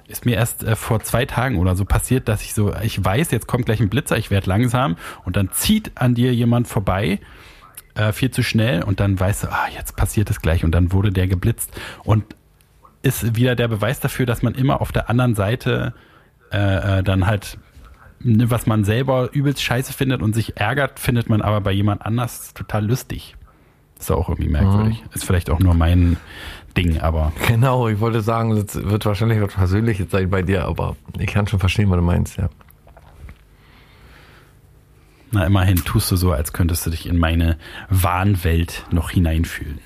[0.07, 3.31] ist mir erst äh, vor zwei Tagen oder so passiert, dass ich so, ich weiß,
[3.31, 7.19] jetzt kommt gleich ein Blitzer, ich werde langsam und dann zieht an dir jemand vorbei
[7.95, 10.91] äh, viel zu schnell und dann weißt du, ah, jetzt passiert es gleich und dann
[10.91, 11.71] wurde der geblitzt
[12.03, 12.23] und
[13.01, 15.93] ist wieder der Beweis dafür, dass man immer auf der anderen Seite
[16.51, 17.57] äh, äh, dann halt
[18.19, 22.05] ne, was man selber übelst scheiße findet und sich ärgert, findet man aber bei jemand
[22.05, 23.35] anders total lustig.
[23.99, 25.01] Ist auch irgendwie merkwürdig.
[25.01, 25.09] Mhm.
[25.13, 26.17] Ist vielleicht auch nur mein
[26.75, 27.31] Ding, aber.
[27.47, 31.47] Genau, ich wollte sagen, das wird wahrscheinlich was Persönliches sein bei dir, aber ich kann
[31.47, 32.49] schon verstehen, was du meinst, ja.
[35.33, 37.57] Na, immerhin tust du so, als könntest du dich in meine
[37.89, 39.79] Wahnwelt noch hineinfühlen.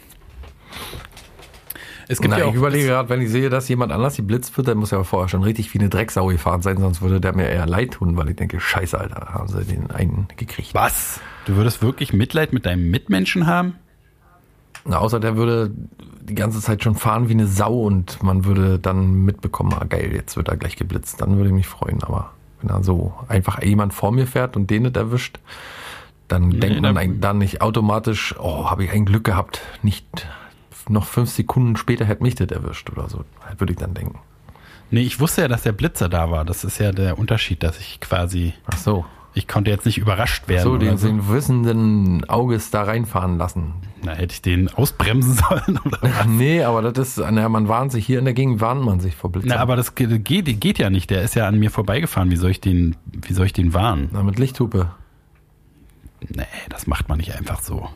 [2.09, 4.55] Es gibt Na, ja auch, ich überlege gerade, wenn ich sehe, dass jemand anders geblitzt
[4.57, 7.21] wird, dann muss er ja vorher schon richtig wie eine Drecksau gefahren sein, sonst würde
[7.21, 10.73] der mir eher leid tun, weil ich denke, scheiße, Alter, haben sie den einen gekriegt.
[10.73, 11.21] Was?
[11.45, 13.75] Du würdest wirklich Mitleid mit deinem Mitmenschen haben?
[14.83, 15.71] Na, außer der würde
[16.21, 20.11] die ganze Zeit schon fahren wie eine Sau und man würde dann mitbekommen, ah geil,
[20.13, 21.21] jetzt wird er gleich geblitzt.
[21.21, 24.69] Dann würde ich mich freuen, aber wenn da so einfach jemand vor mir fährt und
[24.69, 25.39] den nicht erwischt,
[26.27, 30.27] dann nee, denkt man dann nicht automatisch, oh, habe ich ein Glück gehabt, nicht
[30.89, 33.23] noch fünf Sekunden später hätte mich das erwischt oder so,
[33.57, 34.19] würde ich dann denken.
[34.89, 36.45] Nee, ich wusste ja, dass der Blitzer da war.
[36.45, 38.53] Das ist ja der Unterschied, dass ich quasi.
[38.67, 39.05] Ach so.
[39.37, 40.63] Ich konnte jetzt nicht überrascht werden.
[40.63, 41.05] So, den, so.
[41.05, 43.73] den wissenden Auges da reinfahren lassen.
[44.03, 46.25] Na, hätte ich den ausbremsen sollen oder was?
[46.25, 49.15] Nee, aber das ist, naja, man warnt sich, hier in der Gegend warnt man sich
[49.15, 49.51] vor Blitzern.
[49.53, 51.11] Na, aber das geht, geht, geht ja nicht.
[51.11, 52.31] Der ist ja an mir vorbeigefahren.
[52.31, 54.09] Wie soll ich den, wie soll ich den warnen?
[54.11, 54.89] Na, mit Lichthupe.
[56.27, 57.87] Nee, das macht man nicht einfach so.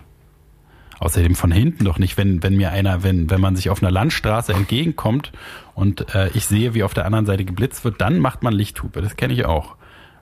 [1.00, 3.92] Außerdem von hinten doch nicht, wenn, wenn mir einer, wenn, wenn man sich auf einer
[3.92, 5.32] Landstraße entgegenkommt
[5.74, 9.02] und äh, ich sehe, wie auf der anderen Seite geblitzt wird, dann macht man Lichthupe.
[9.02, 9.76] Das kenne ich auch.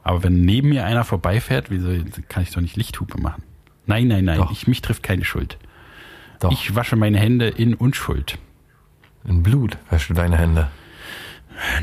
[0.10, 1.90] Aber wenn neben mir einer vorbeifährt, wieso
[2.30, 3.44] kann ich doch nicht Lichthupe machen?
[3.86, 4.50] Nein, nein, nein, Doch.
[4.50, 5.60] ich, mich trifft keine Schuld.
[6.40, 6.52] Doch.
[6.52, 8.40] Ich wasche meine Hände in Unschuld.
[9.24, 10.70] In Blut wäschst du deine Hände.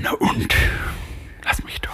[0.02, 0.56] Na und?
[1.44, 1.92] Lass mich doch.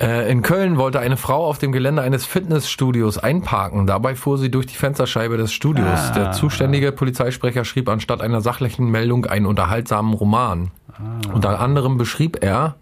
[0.00, 3.86] Äh, in Köln wollte eine Frau auf dem Gelände eines Fitnessstudios einparken.
[3.86, 5.86] Dabei fuhr sie durch die Fensterscheibe des Studios.
[5.86, 6.14] Ah.
[6.14, 10.72] Der zuständige Polizeisprecher schrieb anstatt einer sachlichen Meldung einen unterhaltsamen Roman.
[11.32, 12.74] Unter anderem beschrieb er,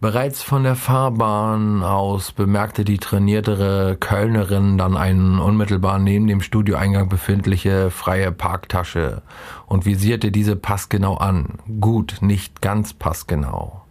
[0.00, 7.08] bereits von der Fahrbahn aus bemerkte die trainiertere Kölnerin dann einen unmittelbar neben dem Studioeingang
[7.08, 9.22] befindliche freie Parktasche
[9.66, 11.58] und visierte diese passgenau an.
[11.80, 13.82] Gut, nicht ganz passgenau.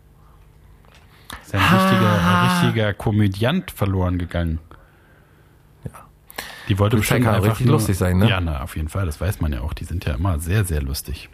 [1.43, 4.59] Ist ein richtiger, richtiger Komödiant verloren gegangen.
[5.85, 5.91] Ja.
[6.67, 8.29] Die wollte bestimmt kann auch einfach richtig nur, lustig sein, ne?
[8.29, 9.73] Ja, na, auf jeden Fall, das weiß man ja auch.
[9.73, 11.29] Die sind ja immer sehr, sehr lustig.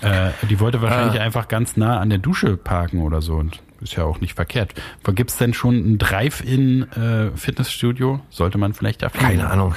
[0.00, 1.24] Äh, die wollte wahrscheinlich Ah.
[1.24, 3.34] einfach ganz nah an der Dusche parken oder so.
[3.36, 4.74] Und ist ja auch nicht verkehrt.
[5.14, 8.20] Gibt es denn schon ein Drive-In-Fitnessstudio?
[8.30, 9.20] Sollte man vielleicht dafür.
[9.20, 9.74] Keine Ahnung.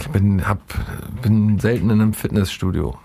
[0.00, 0.60] Ich bin, hab,
[1.22, 2.98] bin selten in einem Fitnessstudio.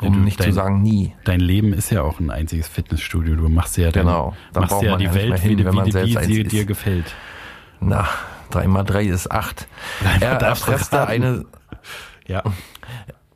[0.00, 1.14] Um du- nicht zu dein- sagen nie.
[1.24, 3.34] Dein Leben ist ja auch ein einziges Fitnessstudio.
[3.34, 4.36] Du machst ja, dein, Genau.
[4.52, 7.14] Da machst ja man die Welt, hin, wie, wenn man wie, wie sie dir gefällt.
[7.80, 8.08] Na,
[8.50, 9.66] drei mal drei ist acht.
[10.20, 10.96] Er raten.
[10.96, 11.44] eine,
[12.26, 12.42] Ja.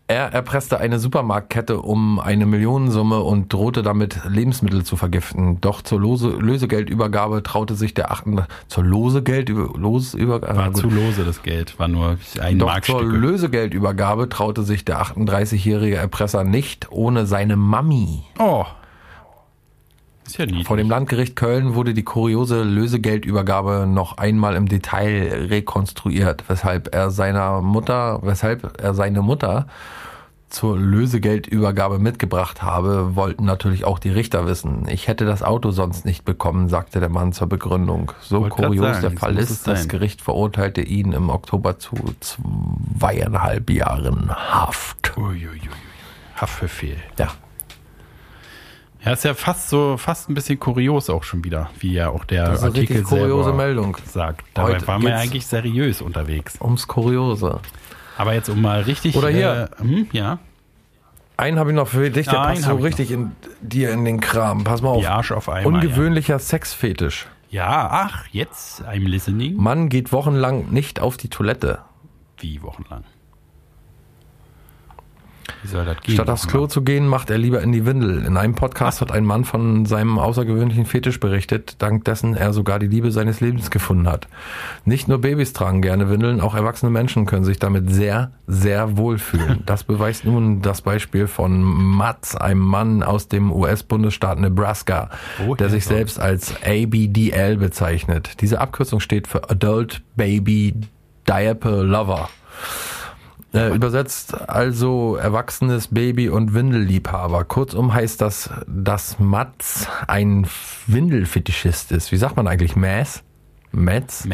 [0.08, 5.60] er erpresste eine Supermarktkette um eine Millionensumme und drohte damit, Lebensmittel zu vergiften.
[5.60, 11.42] Doch zur Lose, Lösegeldübergabe traute sich der achten, zur Losegeldüber, Losübergabe, War zu lose das
[11.42, 11.78] Geld.
[11.78, 13.12] War nur ein Doch zur Markstück.
[13.12, 18.22] Lösegeldübergabe traute sich der 38-jährige Erpresser nicht ohne seine Mami.
[18.38, 18.64] Oh.
[20.26, 20.66] Ist ja niedlich.
[20.66, 27.10] Vor dem Landgericht Köln wurde die kuriose Lösegeldübergabe noch einmal im Detail rekonstruiert, weshalb er
[27.10, 29.66] seiner Mutter, weshalb er seine Mutter
[30.48, 34.86] zur Lösegeldübergabe mitgebracht habe, wollten natürlich auch die Richter wissen.
[34.88, 38.12] Ich hätte das Auto sonst nicht bekommen, sagte der Mann zur Begründung.
[38.20, 39.88] So kurios sagen, der Fall ist, das.
[39.88, 45.16] Gericht verurteilte ihn im Oktober zu zweieinhalb Jahren Haft.
[45.16, 45.60] Uiuiui.
[46.36, 46.98] Haftbefehl.
[47.18, 47.28] Ja.
[49.04, 52.24] Ja, ist ja fast so, fast ein bisschen kurios auch schon wieder, wie ja auch
[52.24, 53.96] der Das ist eine Artikel richtig kuriose selber Meldung.
[54.04, 54.44] sagt.
[54.54, 56.58] Dabei Heute waren wir geht's- eigentlich seriös unterwegs.
[56.60, 57.60] Ums Kuriose.
[58.18, 59.14] Aber jetzt um mal richtig.
[59.16, 59.70] Oder hier.
[59.78, 60.38] Äh, hm, ja,
[61.38, 64.06] Einen habe ich noch für dich, der Ja, einen passt so richtig in dir in
[64.06, 64.64] den Kram.
[64.64, 65.00] Pass mal auf.
[65.02, 65.66] die Arsch auf einmal.
[65.74, 67.26] Ungewöhnlicher Sexfetisch.
[67.50, 67.64] Ja.
[67.70, 69.54] ja, ach, jetzt I'm listening.
[69.56, 71.80] Mann geht wochenlang nicht auf die Toilette.
[72.38, 73.04] Wie wochenlang?
[75.62, 76.14] Wie soll das gehen?
[76.14, 78.24] Statt aufs Klo zu gehen, macht er lieber in die Windel.
[78.24, 82.78] In einem Podcast hat ein Mann von seinem außergewöhnlichen Fetisch berichtet, dank dessen er sogar
[82.78, 84.28] die Liebe seines Lebens gefunden hat.
[84.84, 89.62] Nicht nur Babys tragen gerne Windeln, auch erwachsene Menschen können sich damit sehr, sehr wohlfühlen.
[89.66, 95.70] Das beweist nun das Beispiel von Mats, einem Mann aus dem US-Bundesstaat Nebraska, Woher der
[95.70, 98.40] sich selbst als ABDL bezeichnet.
[98.40, 100.74] Diese Abkürzung steht für Adult Baby
[101.26, 102.28] Diaper Lover.
[103.54, 107.44] Äh, übersetzt also erwachsenes Baby- und Windelliebhaber.
[107.44, 110.46] Kurzum heißt das, dass Mats ein
[110.86, 112.12] Windelfetischist ist.
[112.12, 113.22] Wie sagt man eigentlich Mass?
[113.72, 114.26] Mats?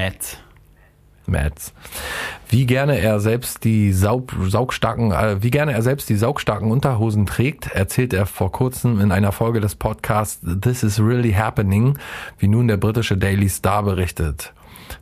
[1.27, 1.73] Mats.
[2.49, 7.27] Wie gerne er selbst die Saug, saugstarken, äh, wie gerne er selbst die saugstarken Unterhosen
[7.27, 11.99] trägt, erzählt er vor kurzem in einer Folge des Podcasts This is Really Happening,
[12.39, 14.53] wie nun der britische Daily Star berichtet.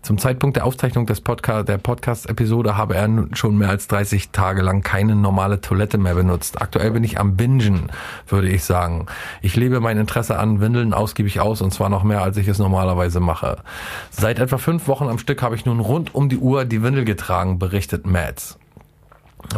[0.02, 4.62] Zum Zeitpunkt der Aufzeichnung des Podcast, der Podcast-Episode habe er schon mehr als 30 Tage
[4.62, 6.60] lang keine normale Toilette mehr benutzt.
[6.60, 7.90] Aktuell bin ich am Bingen,
[8.26, 9.06] würde ich sagen.
[9.42, 12.58] Ich lebe mein Interesse an Windeln ausgiebig aus und zwar noch mehr, als ich es
[12.58, 13.58] normalerweise mache.
[14.10, 17.04] Seit etwa fünf Wochen am Stück habe ich nun rund um die Uhr die Windel
[17.04, 18.58] getragen, berichtet Mads.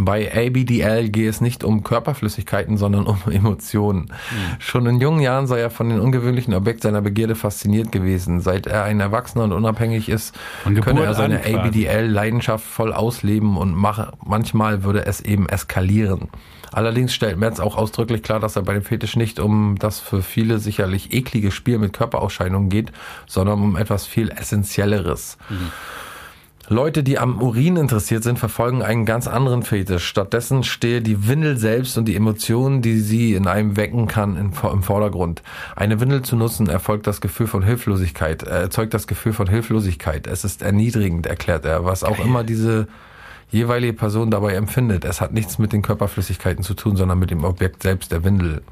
[0.00, 4.12] Bei ABDL gehe es nicht um Körperflüssigkeiten, sondern um Emotionen.
[4.58, 8.40] Schon in jungen Jahren sei er von den ungewöhnlichen Objekt seiner Begierde fasziniert gewesen.
[8.40, 10.34] Seit er ein Erwachsener und unabhängig ist,
[10.80, 11.42] könne er seine.
[11.42, 16.28] ABDL-Leidenschaft voll ausleben und mache, manchmal würde es eben eskalieren.
[16.72, 20.22] Allerdings stellt Metz auch ausdrücklich klar, dass er bei dem Fetisch nicht um das für
[20.22, 22.92] viele sicherlich eklige Spiel mit Körperausscheidungen geht,
[23.26, 25.36] sondern um etwas viel Essentielleres.
[26.68, 30.06] Leute, die am Urin interessiert sind, verfolgen einen ganz anderen Fetisch.
[30.06, 34.52] Stattdessen stehe die Windel selbst und die Emotionen, die sie in einem wecken kann, im
[34.52, 35.42] Vordergrund.
[35.74, 40.26] Eine Windel zu nutzen erfolgt das Gefühl von Hilflosigkeit, äh, erzeugt das Gefühl von Hilflosigkeit.
[40.26, 42.86] Es ist erniedrigend, erklärt er, was auch immer diese
[43.50, 45.04] jeweilige Person dabei empfindet.
[45.04, 48.62] Es hat nichts mit den Körperflüssigkeiten zu tun, sondern mit dem Objekt selbst, der Windel.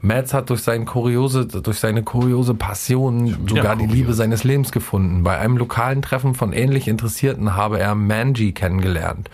[0.00, 5.22] Mads hat durch, sein kuriose, durch seine kuriose Passion sogar die Liebe seines Lebens gefunden.
[5.22, 9.30] Bei einem lokalen Treffen von ähnlich Interessierten habe er Manji kennengelernt.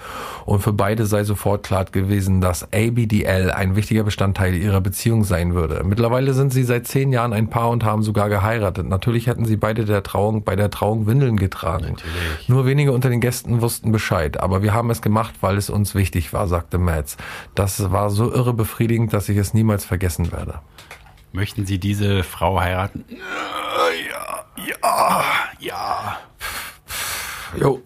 [0.46, 5.54] Und für beide sei sofort klar gewesen, dass ABDL ein wichtiger Bestandteil ihrer Beziehung sein
[5.54, 5.82] würde.
[5.84, 8.86] Mittlerweile sind sie seit zehn Jahren ein Paar und haben sogar geheiratet.
[8.86, 11.94] Natürlich hätten sie beide der Trauung, bei der Trauung Windeln getragen.
[11.94, 12.48] Natürlich.
[12.48, 14.40] Nur wenige unter den Gästen wussten Bescheid.
[14.40, 17.16] Aber wir haben es gemacht, weil es uns wichtig war, sagte Mads.
[17.54, 20.60] Das war so irre befriedigend, dass ich es niemals vergessen werde.
[21.32, 23.04] Möchten Sie diese Frau heiraten?
[23.08, 25.24] Ja, ja,
[25.60, 26.18] ja.
[27.56, 27.82] Jo.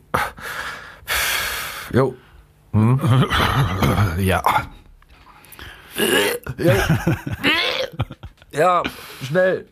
[1.93, 2.15] Jo.
[2.73, 3.01] Hm?
[4.19, 4.43] Ja.
[8.51, 8.83] Ja,
[9.23, 9.67] schnell.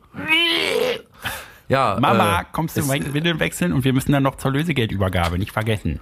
[1.68, 5.38] Ja, Mama, äh, kommst du mal Windeln wechseln und wir müssen dann noch zur Lösegeldübergabe,
[5.38, 6.00] nicht vergessen.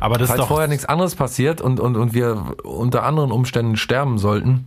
[0.00, 3.30] Aber das falls ist doch vorher nichts anderes passiert und, und, und wir unter anderen
[3.32, 4.66] Umständen sterben sollten,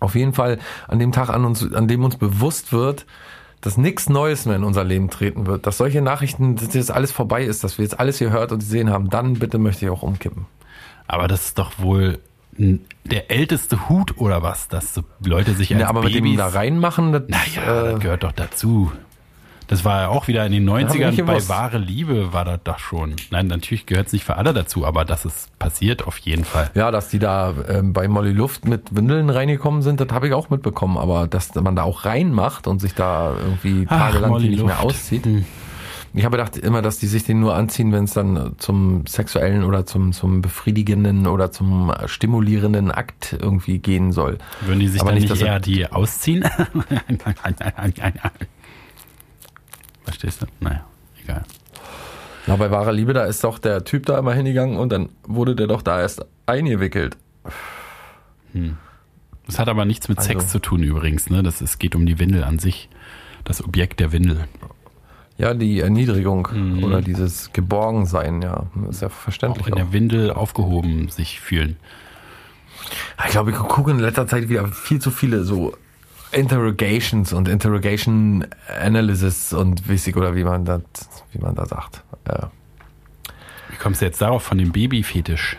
[0.00, 3.06] auf jeden Fall an dem Tag, an, uns, an dem uns bewusst wird,
[3.60, 7.10] dass nichts Neues mehr in unser Leben treten wird, dass solche Nachrichten, dass jetzt alles
[7.10, 9.90] vorbei ist, dass wir jetzt alles hier hört und gesehen haben, dann bitte möchte ich
[9.90, 10.46] auch umkippen.
[11.08, 12.20] Aber das ist doch wohl
[12.58, 16.48] der älteste Hut oder was, dass Leute sich als ja, aber Babys, mit dem da
[16.48, 18.92] reinmachen, das, naja, äh, das gehört doch dazu.
[19.68, 23.14] Das war ja auch wieder in den 90ern bei Wahre Liebe war das doch schon.
[23.30, 26.70] Nein, natürlich gehört es nicht für alle dazu, aber das ist passiert auf jeden Fall.
[26.74, 30.32] Ja, dass die da ähm, bei Molly Luft mit Windeln reingekommen sind, das habe ich
[30.32, 30.96] auch mitbekommen.
[30.96, 35.26] Aber dass man da auch reinmacht und sich da irgendwie tagelang Molly nicht mehr auszieht.
[35.26, 35.44] Hm.
[36.14, 39.62] Ich habe gedacht immer, dass die sich den nur anziehen, wenn es dann zum sexuellen
[39.64, 44.38] oder zum, zum befriedigenden oder zum stimulierenden Akt irgendwie gehen soll.
[44.62, 46.44] Würden die sich Aber dann nicht, nicht er- eher die ausziehen?
[50.08, 50.46] Verstehst du?
[50.60, 50.84] Naja,
[51.22, 51.42] egal.
[52.46, 55.54] Na, bei wahrer Liebe, da ist doch der Typ da immer hingegangen und dann wurde
[55.54, 57.16] der doch da erst eingewickelt.
[59.46, 61.42] Das hat aber nichts mit Also- Sex zu tun übrigens, ne?
[61.42, 62.88] Das ist, geht um die Windel an sich.
[63.44, 64.44] Das Objekt der Windel.
[65.36, 66.48] Ja, die Erniedrigung
[66.82, 69.66] oder dieses Geborgensein, ja, ist ja Auch verständlich.
[69.68, 71.76] in Auch der Windel aufgehoben sich fühlen.
[73.24, 75.74] Ich glaube, ich gucke in letzter Zeit wieder viel zu viele so
[76.32, 78.46] Interrogations und Interrogation
[78.80, 80.82] Analysis und wissig oder wie man das,
[81.32, 82.02] wie man da sagt.
[82.26, 82.50] Ja.
[83.70, 85.56] Wie kommst du jetzt darauf von dem Babyfetisch?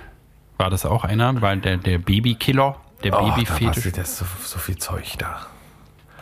[0.57, 1.41] War das auch einer?
[1.41, 3.76] Weil der, der Babykiller, der Oh, da Babyfetisch?
[3.76, 5.45] passiert ja so, so viel Zeug da.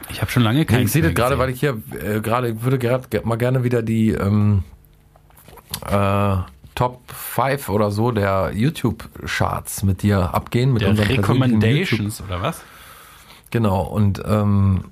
[0.09, 2.49] Ich habe schon lange Nee, keinen ich sehe das gerade, weil ich hier äh, gerade,
[2.49, 4.63] ich würde gerade ge- mal gerne wieder die ähm,
[5.85, 6.35] äh,
[6.75, 10.71] Top 5 oder so der YouTube-Charts mit dir abgehen.
[10.73, 12.63] Mit der Recommendations oder was?
[13.51, 14.85] Genau, und ähm,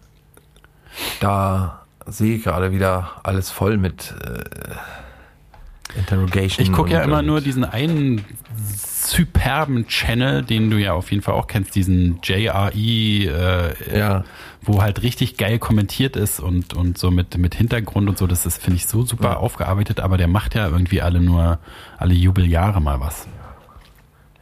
[1.20, 6.66] da sehe ich gerade wieder alles voll mit äh, Interrogation.
[6.66, 8.24] Ich gucke ja immer und- nur diesen einen
[8.58, 14.24] superben Channel, den du ja auf jeden Fall auch kennst, diesen JRE, äh, Ja.
[14.62, 18.26] wo halt richtig geil kommentiert ist und, und so mit, mit Hintergrund und so.
[18.26, 19.38] Das ist, finde ich, so super Ja.
[19.38, 21.60] aufgearbeitet, aber der macht ja irgendwie alle nur,
[21.97, 23.28] alle Jubeljahre mal was.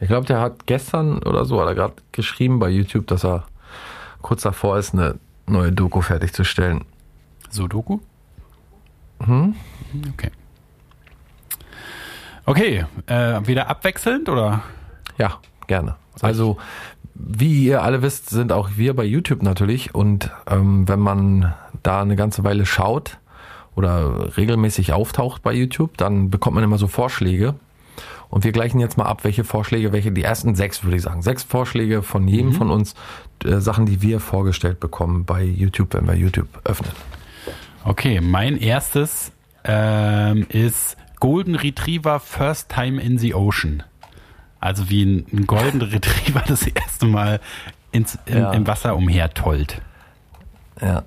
[0.00, 3.44] Ich glaube, der hat gestern oder so, hat er gerade geschrieben bei YouTube, dass er
[4.24, 5.16] kurz davor ist, eine
[5.46, 6.86] neue Doku fertigzustellen.
[7.50, 8.00] Sudoku?
[9.20, 9.54] Mhm.
[10.14, 10.30] Okay.
[12.46, 14.62] Okay, äh, wieder abwechselnd oder?
[15.18, 15.96] Ja, gerne.
[16.22, 16.56] Also,
[17.14, 19.94] wie ihr alle wisst, sind auch wir bei YouTube natürlich.
[19.94, 23.18] Und ähm, wenn man da eine ganze Weile schaut
[23.76, 27.54] oder regelmäßig auftaucht bei YouTube, dann bekommt man immer so Vorschläge.
[28.34, 31.22] Und wir gleichen jetzt mal ab, welche Vorschläge, welche die ersten sechs, würde ich sagen.
[31.22, 32.94] Sechs Vorschläge von jedem von uns,
[33.44, 36.92] äh, Sachen, die wir vorgestellt bekommen bei YouTube, wenn wir YouTube öffnen.
[37.84, 39.32] Okay, mein erstes
[39.64, 43.82] ähm, ist Golden Retriever First Time in the Ocean.
[44.60, 47.40] Also wie ein, ein Golden Retriever das erste Mal
[47.92, 48.52] ins, im, Ja.
[48.52, 49.80] im Wasser umhertollt.
[50.80, 51.02] Ja.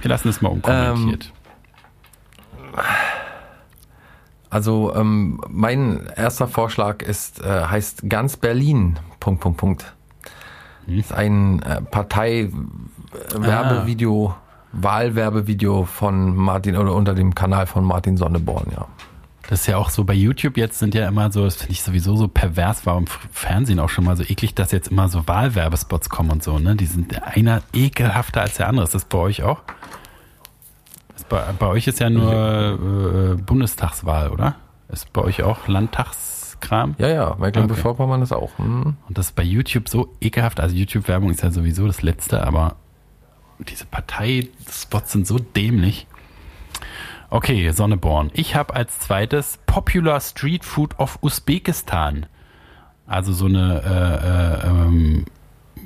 [0.00, 1.32] Wir lassen es mal unkommentiert.
[4.50, 8.98] Also ähm, mein erster Vorschlag ist äh, heißt ganz Berlin.
[9.20, 9.94] Punkt Punkt Punkt.
[10.86, 14.34] Ist ein äh, Partei-Werbevideo,
[14.72, 18.68] Wahlwerbevideo von Martin oder unter dem Kanal von Martin Sonneborn.
[18.72, 18.86] Ja.
[19.48, 21.82] Das ist ja auch so bei YouTube jetzt sind ja immer so, das finde ich
[21.82, 25.28] sowieso so pervers, war im Fernsehen auch schon mal so eklig, dass jetzt immer so
[25.28, 26.76] Wahlwerbespots kommen und so, ne?
[26.76, 28.84] Die sind einer ekelhafter als der andere.
[28.84, 29.60] Ist das bei euch auch?
[31.28, 34.56] Bei, bei euch ist ja nur äh, Bundestagswahl, oder?
[34.88, 35.68] Ist bei euch auch
[36.64, 36.94] Landtagskram?
[36.98, 38.56] Ja, ja, Mecklenburg-Vorpommern ist auch.
[38.58, 38.96] Hm.
[39.08, 40.60] Und das ist bei YouTube so ekelhaft.
[40.60, 42.76] Also YouTube-Werbung ist ja sowieso das Letzte, aber
[43.68, 46.06] diese Parteispots sind so dämlich.
[47.30, 48.30] Okay, Sonneborn.
[48.34, 52.26] Ich habe als zweites Popular Street Food of Usbekistan.
[53.06, 55.24] Also so eine, äh, äh, ähm,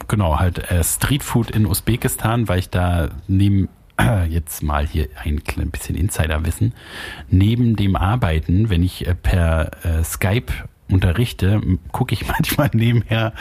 [0.06, 3.68] genau, halt äh, Street Food in Usbekistan, weil ich da neben,
[4.28, 6.74] jetzt mal hier ein klein bisschen Insiderwissen,
[7.28, 10.52] neben dem Arbeiten, wenn ich äh, per äh, Skype
[10.90, 11.60] unterrichte,
[11.92, 13.32] gucke ich manchmal nebenher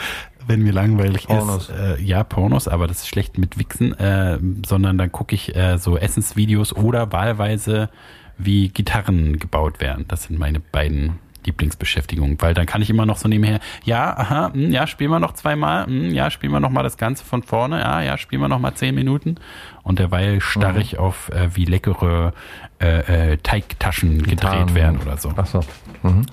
[0.48, 1.68] wenn mir langweilig Pornos.
[1.68, 1.76] ist.
[1.76, 5.76] Äh, ja, Pornos, aber das ist schlecht mit Wichsen, äh, sondern dann gucke ich äh,
[5.76, 7.90] so Essensvideos oder wahlweise
[8.38, 10.06] wie Gitarren gebaut werden.
[10.08, 14.48] Das sind meine beiden Lieblingsbeschäftigung, weil dann kann ich immer noch so nebenher, ja, aha,
[14.48, 16.96] mh, hm, ja, spielen wir noch zweimal, mh, hm, ja, spielen wir noch mal das
[16.96, 19.36] Ganze von vorne, ja, ja, spielen wir noch mal zehn Minuten
[19.82, 20.80] und derweil starre mhm.
[20.80, 22.32] ich auf, äh, wie leckere
[22.80, 24.66] äh, äh, Teigtaschen Gitarren.
[24.66, 25.32] gedreht werden oder so.
[25.36, 25.60] Ach so.
[26.02, 26.26] Mhm.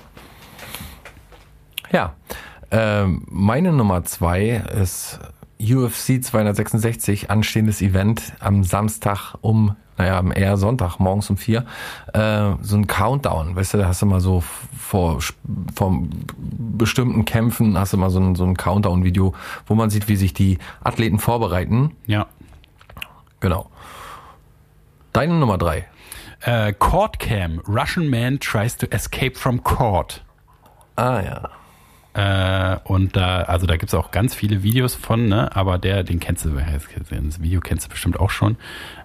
[1.92, 2.14] Ja,
[2.72, 5.20] ähm, meine Nummer zwei ist
[5.62, 11.66] UFC 266, anstehendes Event am Samstag um naja, eher Sonntag, morgens um vier,
[12.14, 14.44] äh, so ein Countdown, weißt du, da hast du mal so
[14.78, 15.20] vor,
[15.76, 19.34] vor bestimmten Kämpfen, hast du mal so ein, so ein Countdown-Video,
[19.68, 21.96] wo man sieht, wie sich die Athleten vorbereiten.
[22.08, 22.28] Ja.
[23.40, 23.70] Genau.
[25.14, 25.88] Deine Nummer drei.
[26.42, 27.62] Äh, Court Cam.
[27.68, 30.24] Russian man tries to escape from court.
[30.96, 31.50] Ah ja.
[32.16, 35.54] Äh, und da, also da gibt's auch ganz viele Videos von, ne?
[35.54, 38.56] aber der, den kennst du, das Video kennst du bestimmt auch schon,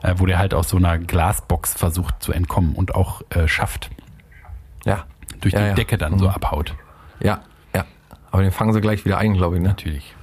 [0.02, 3.90] äh, wo der halt aus so einer Glasbox versucht zu entkommen und auch äh, schafft.
[4.84, 5.06] Ja.
[5.40, 5.74] Durch ja, die ja.
[5.74, 6.18] Decke dann mhm.
[6.20, 6.76] so abhaut.
[7.18, 7.40] Ja,
[7.74, 7.84] ja.
[8.30, 9.68] Aber den fangen sie gleich wieder ein, glaube ich, ne?
[9.70, 10.14] Natürlich.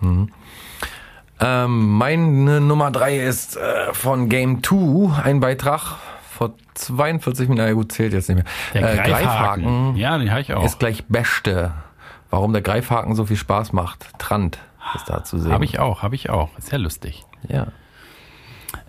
[0.00, 0.30] Mhm.
[1.40, 5.96] Ähm, meine Nummer drei ist äh, von Game 2, ein Beitrag
[6.30, 8.44] vor 42 Minuten, na gut, zählt jetzt nicht mehr.
[8.74, 9.64] Der äh, Greifhaken.
[9.64, 9.96] Greifhaken.
[9.96, 10.64] Ja, den habe ich auch.
[10.64, 11.72] Ist gleich Beste.
[12.30, 14.06] Warum der Greifhaken so viel Spaß macht.
[14.18, 14.58] Trant
[14.94, 15.52] ist da zu sehen.
[15.52, 16.50] Habe ich auch, habe ich auch.
[16.58, 17.24] Sehr lustig.
[17.48, 17.68] Ja.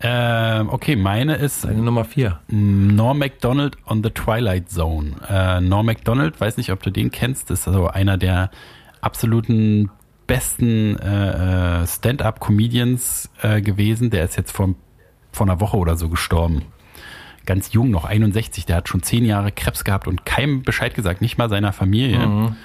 [0.02, 2.40] Ähm, okay, meine ist Deine Nummer vier.
[2.48, 5.16] Norm MacDonald on the Twilight Zone.
[5.28, 8.52] Äh, Norm MacDonald, weiß nicht, ob du den kennst, ist also einer der
[9.02, 9.90] absoluten
[10.28, 14.10] besten äh, äh, Stand-up-Comedians äh, gewesen.
[14.10, 14.76] Der ist jetzt vor,
[15.32, 16.64] vor einer Woche oder so gestorben.
[17.46, 18.66] Ganz jung, noch 61.
[18.66, 22.28] Der hat schon zehn Jahre Krebs gehabt und keinem Bescheid gesagt, nicht mal seiner Familie.
[22.28, 22.56] Mhm.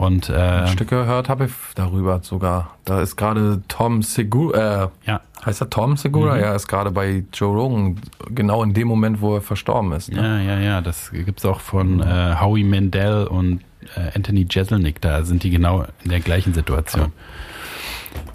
[0.00, 2.74] Und äh, Stücke gehört habe ich darüber sogar.
[2.86, 5.20] Da ist gerade Tom Segura, äh, ja.
[5.44, 6.36] heißt er Tom Segura?
[6.36, 6.40] Mhm.
[6.40, 10.10] Ja, ist gerade bei Joe Rogan, genau in dem Moment, wo er verstorben ist.
[10.10, 10.22] Ne?
[10.22, 10.80] Ja, ja, ja.
[10.80, 13.60] Das gibt's auch von äh, Howie Mandel und
[13.94, 15.02] äh, Anthony Jeselnik.
[15.02, 17.12] Da sind die genau in der gleichen Situation.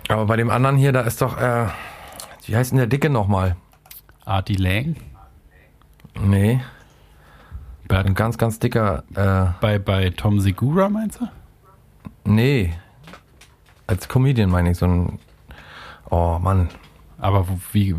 [0.08, 1.66] Aber bei dem anderen hier, da ist doch, äh,
[2.46, 3.56] wie heißt denn der Dicke nochmal?
[4.24, 4.98] Artie Lang?
[6.22, 6.62] Nee.
[7.90, 9.04] Ein ganz, ganz dicker.
[9.16, 11.28] Äh, bei, bei Tom Segura meinst du?
[12.24, 12.74] Nee.
[13.88, 15.20] Als Comedian meine ich so ein.
[16.10, 16.70] Oh Mann.
[17.18, 17.96] Aber wie,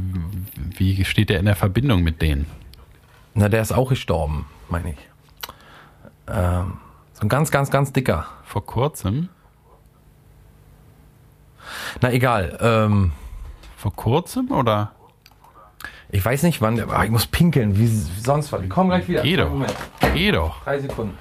[0.77, 2.47] wie steht der in der Verbindung mit denen?
[3.35, 4.99] Na, der ist auch gestorben, meine ich.
[6.29, 6.79] Ähm,
[7.13, 8.27] so ein ganz, ganz, ganz dicker.
[8.45, 9.29] Vor kurzem?
[12.01, 12.59] Na egal.
[12.61, 13.13] Ähm,
[13.77, 14.93] Vor kurzem oder?
[16.11, 16.79] Ich weiß nicht wann.
[16.81, 18.63] Aber ich muss pinkeln, wie sonst was.
[18.63, 19.23] Wir kommen gleich wieder.
[19.23, 19.51] Geh doch.
[20.15, 20.63] Geh doch.
[20.63, 21.17] Drei Sekunden.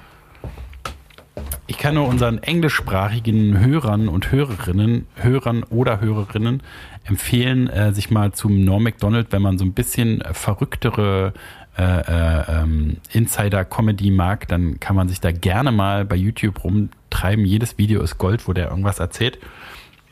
[1.86, 6.60] Kann nur unseren englischsprachigen Hörern und Hörerinnen, Hörern oder Hörerinnen
[7.04, 11.32] empfehlen, äh, sich mal zum Norm MacDonald, wenn man so ein bisschen verrücktere
[11.78, 17.44] äh, äh, ähm, Insider-Comedy mag, dann kann man sich da gerne mal bei YouTube rumtreiben.
[17.44, 19.38] Jedes Video ist Gold, wo der irgendwas erzählt.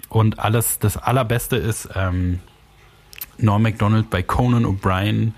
[0.08, 2.38] Und alles, das Allerbeste ist ähm,
[3.36, 5.32] Norm MacDonald bei Conan O'Brien,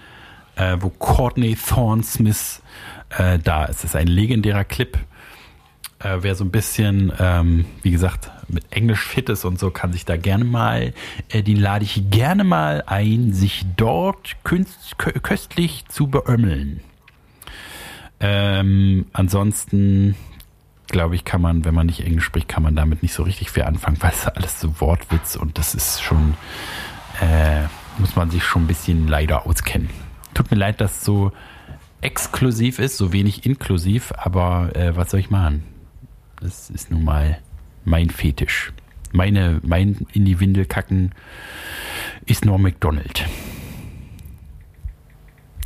[0.57, 2.61] äh, wo Courtney Thorne Smith
[3.17, 3.79] äh, da ist.
[3.79, 4.99] Es ist ein legendärer Clip
[5.99, 9.93] äh, wer so ein bisschen, ähm, wie gesagt, mit Englisch fit ist und so, kann
[9.93, 10.93] sich da gerne mal,
[11.31, 16.81] äh, den lade ich gerne mal ein, sich dort künst, köstlich zu beömmeln.
[18.21, 20.17] Ähm, ansonsten
[20.89, 23.51] glaube ich, kann man, wenn man nicht Englisch spricht, kann man damit nicht so richtig
[23.51, 26.35] viel anfangen, weil es alles so Wortwitz und das ist schon,
[27.21, 27.65] äh,
[27.99, 29.91] muss man sich schon ein bisschen leider auskennen.
[30.35, 31.33] Tut mir leid, dass so
[32.01, 35.65] exklusiv ist, so wenig inklusiv, aber äh, was soll ich machen?
[36.41, 37.39] Das ist nun mal
[37.85, 38.73] mein Fetisch.
[39.13, 41.13] Meine, mein in die Windel kacken
[42.27, 43.25] ist nur McDonald.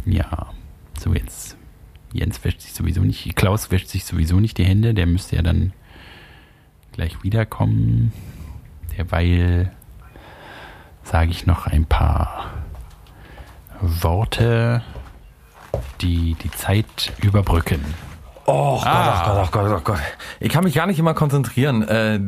[0.04, 0.52] Ja,
[0.98, 1.56] so jetzt.
[2.12, 5.42] Jens wäscht sich sowieso nicht, Klaus wäscht sich sowieso nicht die Hände, der müsste ja
[5.42, 5.72] dann
[6.92, 8.12] gleich wiederkommen.
[8.96, 9.72] Derweil
[11.04, 12.50] sage ich noch ein paar
[13.80, 14.82] Worte,
[16.00, 17.80] die die Zeit überbrücken.
[18.46, 19.22] Oh, Ah.
[19.24, 20.00] Gott, oh Gott, oh Gott, oh Gott.
[20.40, 22.20] Ich kann mich gar nicht immer konzentrieren, äh,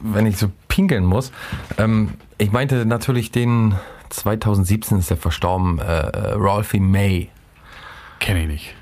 [0.00, 1.32] wenn ich so pinkeln muss.
[1.78, 3.74] Ähm, ich meinte natürlich den
[4.10, 5.84] 2017 ist der verstorben, äh,
[6.34, 7.30] Ralphie May.
[8.20, 8.74] Kenne ich nicht.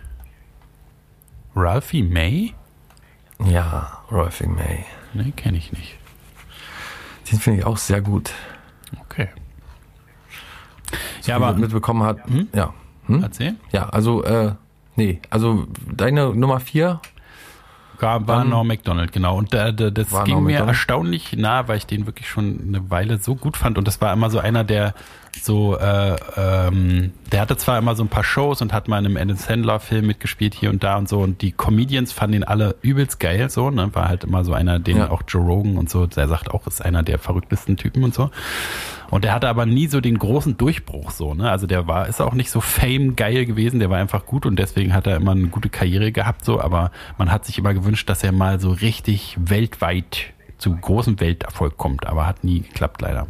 [1.54, 2.54] Ralphie May?
[3.44, 4.84] Ja, Ralphie May.
[5.14, 5.96] Nee, kenne ich nicht.
[7.30, 8.32] Den finde ich auch sehr gut.
[9.00, 9.28] Okay.
[11.24, 12.18] Wie Ja, aber mitbekommen hat.
[12.52, 12.72] Ja.
[13.06, 13.22] Hm?
[13.22, 13.54] erzähl.
[13.70, 14.52] Ja, also, äh,
[14.96, 17.00] nee, also deine Nummer vier.
[18.00, 19.36] War, war Norm MacDonald, genau.
[19.36, 20.68] Und äh, d- das ging mir Macdonald.
[20.70, 23.78] erstaunlich nah, weil ich den wirklich schon eine Weile so gut fand.
[23.78, 24.94] Und das war immer so einer, der
[25.40, 29.06] so, äh, ähm, der hatte zwar immer so ein paar Shows und hat mal in
[29.06, 31.20] einem Adam Sandler-Film mitgespielt hier und da und so.
[31.20, 33.94] Und die Comedians fanden ihn alle übelst geil, so, ne?
[33.94, 35.10] War halt immer so einer, den Ja.
[35.10, 38.30] auch Joe Rogan und so, der sagt auch, ist einer der verrücktesten Typen und so.
[39.10, 41.50] Und der hatte aber nie so den großen Durchbruch so, ne?
[41.50, 44.56] Also der war, ist auch nicht so fame geil gewesen, der war einfach gut und
[44.58, 48.08] deswegen hat er immer eine gute Karriere gehabt, so, aber man hat sich immer gewünscht,
[48.08, 53.26] dass er mal so richtig weltweit zu großem Welterfolg kommt, aber hat nie geklappt leider.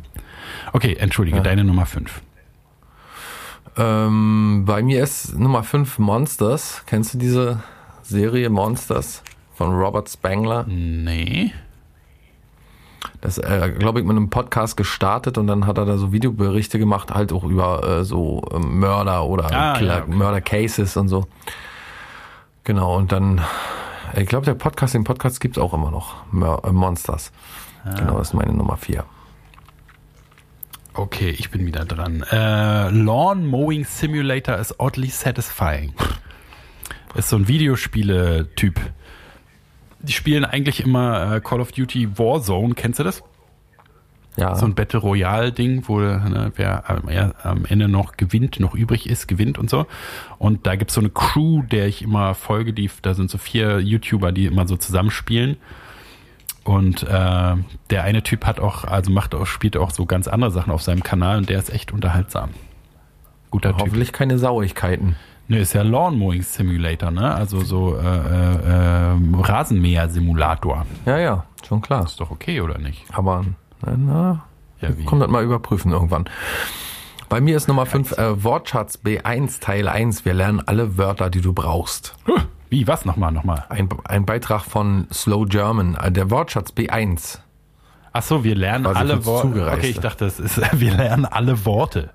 [0.72, 2.20] Okay, entschuldige, deine Nummer 5.
[3.76, 6.82] Ähm, bei mir ist Nummer fünf Monsters.
[6.86, 7.62] Kennst du diese
[8.02, 9.22] Serie Monsters
[9.54, 10.64] von Robert Spangler?
[10.68, 11.52] Nee.
[13.20, 16.78] Das, äh, glaube ich, mit einem Podcast gestartet und dann hat er da so Videoberichte
[16.78, 20.14] gemacht, halt auch über äh, so äh, Mörder oder Ah, Killer, ja, okay.
[20.14, 21.26] Mörder-Cases und so.
[22.64, 23.40] Genau, und dann,
[24.16, 26.14] ich glaube, der Podcast, den Podcast gibt's auch immer noch.
[26.32, 27.32] Mör äh, Monsters.
[27.84, 27.94] Ah.
[27.94, 29.04] Genau, das ist meine Nummer vier.
[30.94, 32.22] Okay, ich bin wieder dran.
[32.30, 35.94] Äh, Lawn Mowing Simulator is oddly satisfying.
[37.14, 38.78] Ist so ein Videospiele-Typ.
[40.00, 43.22] Die spielen eigentlich immer äh, Call of Duty Warzone, kennst du das?
[44.36, 48.74] Ja, So ein Battle Royale-Ding, wo ne, wer am, ja, am Ende noch gewinnt, noch
[48.74, 49.86] übrig ist, gewinnt und so.
[50.38, 53.80] Und da gibt's so eine Crew, der ich immer folge, die, da sind so vier
[53.80, 55.56] YouTuber, die immer so zusammenspielen.
[56.64, 57.08] Und äh,
[57.90, 60.82] der eine Typ hat auch, also macht auch, spielt auch so ganz andere Sachen auf
[60.82, 62.50] seinem Kanal und der ist echt unterhaltsam.
[63.50, 63.80] Guter Typ.
[63.80, 65.16] hoffentlich keine Sauigkeiten.
[65.48, 67.34] Ne, ist ja Lawn Mowing Simulator, ne?
[67.34, 70.86] Also so äh, äh, äh, Rasenmäher-Simulator.
[71.04, 72.04] Ja, ja, schon klar.
[72.04, 73.04] Ist doch okay, oder nicht?
[73.12, 73.44] Aber,
[73.84, 74.44] na, na
[74.80, 76.26] Ja, kommt das mal überprüfen irgendwann.
[77.28, 80.24] Bei mir ist Nummer 5 äh, Wortschatz B1 Teil 1.
[80.24, 82.14] Wir lernen alle Wörter, die du brauchst.
[82.26, 82.40] Huh,
[82.72, 83.66] Wie, was nochmal, nochmal?
[83.68, 87.40] Ein, ein Beitrag von Slow German, äh, der Wortschatz B1.
[88.14, 89.70] Ach so, wir lernen Quasi alle Worte.
[89.70, 92.08] Okay, ich dachte, es ist, wir lernen alle Worte,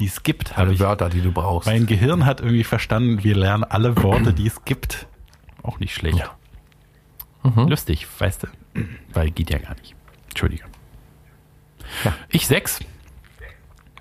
[0.00, 0.58] die es gibt.
[0.58, 1.68] Alle ich, Wörter, die du brauchst.
[1.68, 5.06] mein Gehirn hat irgendwie verstanden, wir lernen alle Worte, die es gibt.
[5.62, 6.28] Auch nicht schlecht.
[7.44, 7.68] Mhm.
[7.68, 8.48] Lustig, weißt du?
[9.12, 9.94] Weil geht ja gar nicht.
[10.30, 10.64] Entschuldige.
[12.02, 12.12] Ja.
[12.28, 12.80] Ich sechs.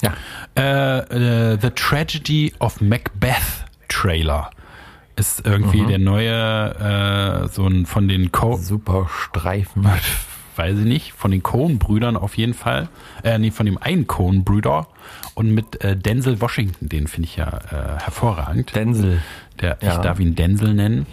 [0.02, 0.16] Ja.
[0.58, 4.50] Äh, äh, The Tragedy of Macbeth Trailer
[5.22, 5.52] ist Mhm.
[5.52, 9.86] irgendwie der neue, äh, so ein von den Co Super Streifen.
[10.58, 12.90] weiß ich nicht, von den Coen-Brüdern auf jeden Fall.
[13.24, 14.88] Äh, nee, von dem einen Coen-Brüder
[15.34, 18.76] und mit äh, Denzel Washington, den finde ich ja äh, hervorragend.
[18.76, 19.22] Denzel.
[19.62, 19.98] Der, Ich Ja.
[20.00, 21.06] darf ihn Denzel nennen.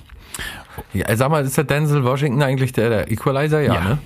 [0.93, 3.61] Ja, sag mal, ist der Denzel Washington eigentlich der, der Equalizer?
[3.61, 3.81] Ja, Ja.
[3.85, 3.99] ne?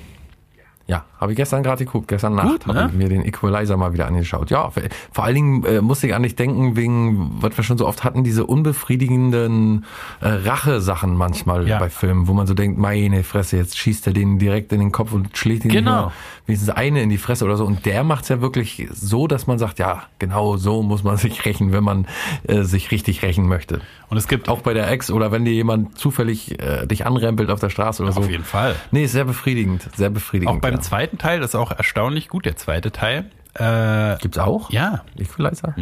[0.93, 2.09] Ja, habe ich gestern gerade geguckt.
[2.09, 2.89] Gestern Nacht habe ne?
[2.91, 4.51] ich mir den Equalizer mal wieder angeschaut.
[4.51, 4.71] Ja,
[5.13, 8.05] vor allen Dingen äh, musste ich an dich denken, wegen, was wir schon so oft
[8.05, 9.85] hatten, diese unbefriedigenden
[10.21, 11.79] äh, Rache-Sachen manchmal Ja.
[11.79, 14.93] bei Filmen, wo man so denkt, meine Fresse, jetzt schießt er den direkt in den
[14.93, 16.13] Kopf und schlägt ihn Genau.
[16.47, 17.65] wenigstens eine in die Fresse oder so.
[17.65, 21.45] Und der macht's ja wirklich so, dass man sagt, ja, genau so muss man sich
[21.47, 22.07] rächen, wenn man
[22.47, 23.81] äh, sich richtig rächen möchte.
[24.11, 27.51] Und es gibt Auch bei der Ex oder wenn dir jemand zufällig äh, dich anrempelt
[27.51, 28.21] auf der Straße oder so.
[28.21, 28.75] auf jeden Fall.
[28.91, 30.57] Nee, ist sehr befriedigend, sehr befriedigend.
[30.57, 30.81] Auch beim ja.
[30.83, 33.31] Zweiten Teil, das ist auch erstaunlich gut, der zweite Teil.
[33.55, 34.71] Äh, Gibt's auch?
[34.71, 35.75] ja, Equalizer?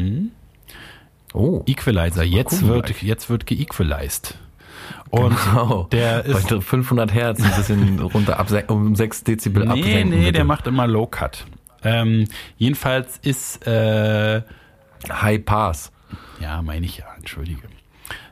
[1.32, 1.62] Oh.
[1.66, 2.24] Equalizer.
[2.24, 3.02] Jetzt wird, gleich.
[3.02, 4.36] jetzt wird geequalized.
[5.10, 5.84] Und Genau.
[5.92, 10.10] der ist Bei 500 Hertz ein bisschen runter, um 6 Dezibel Nee, absenken.
[10.10, 10.32] nee, bitte.
[10.32, 11.46] der macht immer Low Cut.
[11.84, 12.26] Ähm,
[12.58, 14.42] jedenfalls ist, äh,
[15.10, 15.92] High Pass.
[16.40, 17.62] ja, meine ich ja, entschuldige.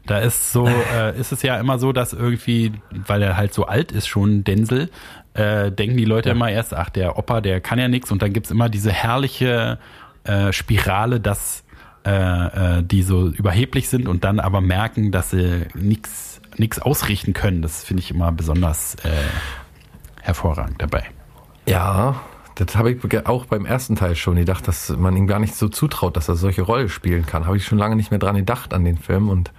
[0.09, 3.66] Da ist so, äh, ist es ja immer so, dass irgendwie, weil er halt so
[3.66, 4.90] alt ist schon, Denzel,
[5.34, 8.11] äh, denken die Leute immer erst, ach, der Opa, der kann ja nichts.
[8.11, 9.78] Und dann gibt's immer diese herrliche
[10.24, 11.62] äh, Spirale, dass
[12.06, 17.34] äh, äh, die so überheblich sind und dann aber merken, dass sie nichts nix ausrichten
[17.34, 17.62] können.
[17.62, 19.11] Das finde ich immer besonders äh,
[20.22, 21.04] hervorragend dabei.
[21.66, 22.20] Ja,
[22.54, 25.68] das habe ich auch beim ersten Teil schon gedacht, dass man ihm gar nicht so
[25.68, 27.46] zutraut, dass er solche Rolle spielen kann.
[27.46, 29.52] Habe ich schon lange nicht mehr dran gedacht an den Film und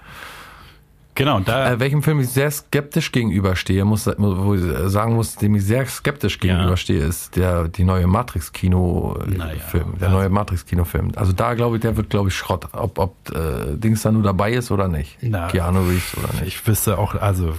[1.20, 1.74] Genau, da.
[1.74, 5.86] Äh, welchem Film ich sehr skeptisch gegenüberstehe, muss, wo ich sagen muss, dem ich sehr
[5.86, 9.38] skeptisch gegenüberstehe, ist der, die neue Matrix-Kino-Film.
[9.38, 9.53] Naja,
[9.99, 11.11] der also- neue Matrix-Kinofilm.
[11.17, 12.70] Also da glaube ich, der wird, glaube ich, Schrott.
[12.72, 15.17] Ob, ob äh, Dings da nur dabei ist oder nicht.
[15.22, 16.47] Na, Keanu Reeves oder nicht.
[16.47, 17.53] ich wüsste auch, also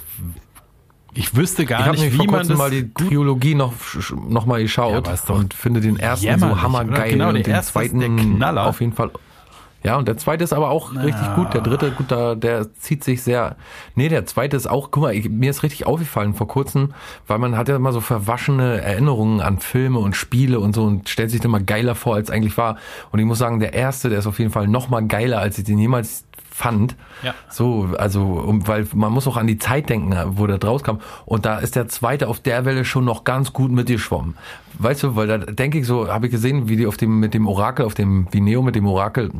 [1.13, 3.75] ich wüsste gar Ich habe nicht, wie vor man das mal die Trilogie noch,
[4.27, 7.13] noch mal Ja, geschaut doch und finde den ersten so hammergeil?
[7.13, 8.65] Genau, und den zweiten der Knaller.
[8.65, 9.11] auf jeden Fall.
[9.83, 11.55] Ja, und der zweite ist aber auch richtig gut.
[11.55, 13.57] Der dritte, gut, da, der zieht sich sehr.
[13.95, 16.93] Nee, der zweite ist auch, guck mal, ich, mir ist richtig aufgefallen vor kurzem,
[17.27, 21.09] weil man hat ja immer so verwaschene Erinnerungen an Filme und Spiele und so und
[21.09, 22.77] stellt sich dann mal geiler vor, als eigentlich war.
[23.11, 25.59] Und ich muss sagen, der erste, der ist auf jeden Fall noch mal geiler, als
[25.59, 26.95] ich den jemals fand.
[27.23, 27.35] Ja.
[27.49, 31.01] So, also, um, weil man muss auch an die Zeit denken, wo der draus kam.
[31.25, 34.37] Und da ist der zweite auf der Welle schon noch ganz gut mitgeschwommen.
[34.79, 37.33] Weißt du, weil da denke ich so, habe ich gesehen, wie die auf dem, mit
[37.33, 39.31] dem Orakel, auf dem, wie Neo mit dem Orakel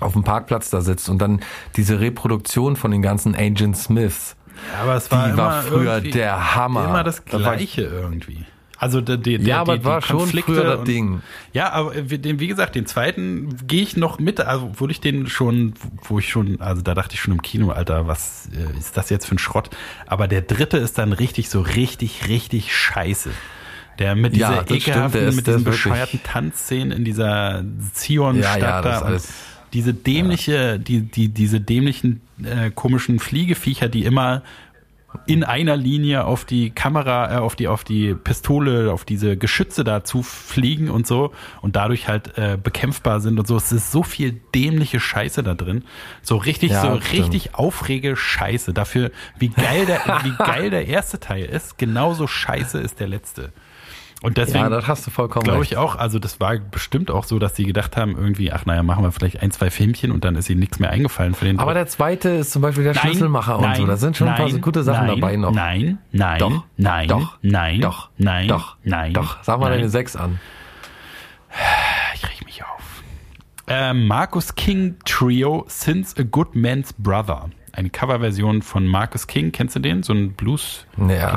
[0.00, 1.40] auf dem Parkplatz da sitzt und dann
[1.76, 4.36] diese Reproduktion von den ganzen Agent Smiths.
[4.74, 6.84] Ja, aber es war, Die war früher der Hammer.
[6.84, 8.44] Immer das Da Gleiche irgendwie.
[8.78, 11.22] Also die, die, Ja, aber die, war die schon Konflikte früher das und- Ding.
[11.52, 15.00] Ja, aber wie, den, wie gesagt, den zweiten gehe ich noch mit, also obwohl ich
[15.00, 15.74] den schon,
[16.08, 19.08] wo ich schon, also da dachte ich schon im Kino, Alter, was äh, ist das
[19.08, 19.70] jetzt für ein Schrott?
[20.06, 23.30] Aber der dritte ist dann richtig so richtig, richtig scheiße.
[24.00, 27.62] Der mit Ja, dieser stimmt, ekelhaften, der ist- mit der diesen bescheuerten Tanzszenen in dieser
[27.92, 28.98] Zion-Stadt Ja, ja, da.
[29.02, 29.32] alles-
[29.72, 34.42] diese dämliche, die, die, diese dämlichen, äh, komischen Fliegeviecher, die immer
[35.26, 39.84] in einer Linie auf die Kamera, äh, auf die, auf die Pistole, auf diese Geschütze
[39.84, 43.56] dazu fliegen und so und dadurch halt äh, bekämpfbar sind und so.
[43.56, 45.84] Es ist so viel dämliche Scheiße da drin.
[46.22, 47.12] So richtig, Ja, so stimmt.
[47.12, 48.72] richtig aufrege Scheiße.
[48.72, 53.52] Dafür, wie geil der, wie geil der erste Teil ist, genauso scheiße ist der letzte.
[54.22, 55.72] Und deswegen Ja, das hast du vollkommen glaube recht.
[55.72, 58.82] ich auch, also das war bestimmt auch so, dass sie gedacht haben, irgendwie, ach naja,
[58.82, 61.58] machen wir vielleicht ein, zwei Filmchen und dann ist ihnen nichts mehr eingefallen für den
[61.58, 63.86] Aber der zweite ist zum Beispiel der Schlüsselmacher und so.
[63.86, 65.52] Da sind schon ein paar so gute Sachen nein, dabei noch.
[65.52, 69.42] Nein, nein, Doch, nein, doch, nein, doch, nein, doch, nein, doch.
[69.42, 69.78] Sag mal nein.
[69.78, 70.38] deine sechs an.
[72.14, 73.02] Ich reg mich auf.
[73.66, 77.50] Ähm, Marcus King Trio, Since a Good Man's Brother.
[77.72, 79.50] Eine Coverversion von Marcus King.
[79.50, 80.02] Kennst du den?
[80.02, 80.34] So ein
[81.08, 81.36] Ja.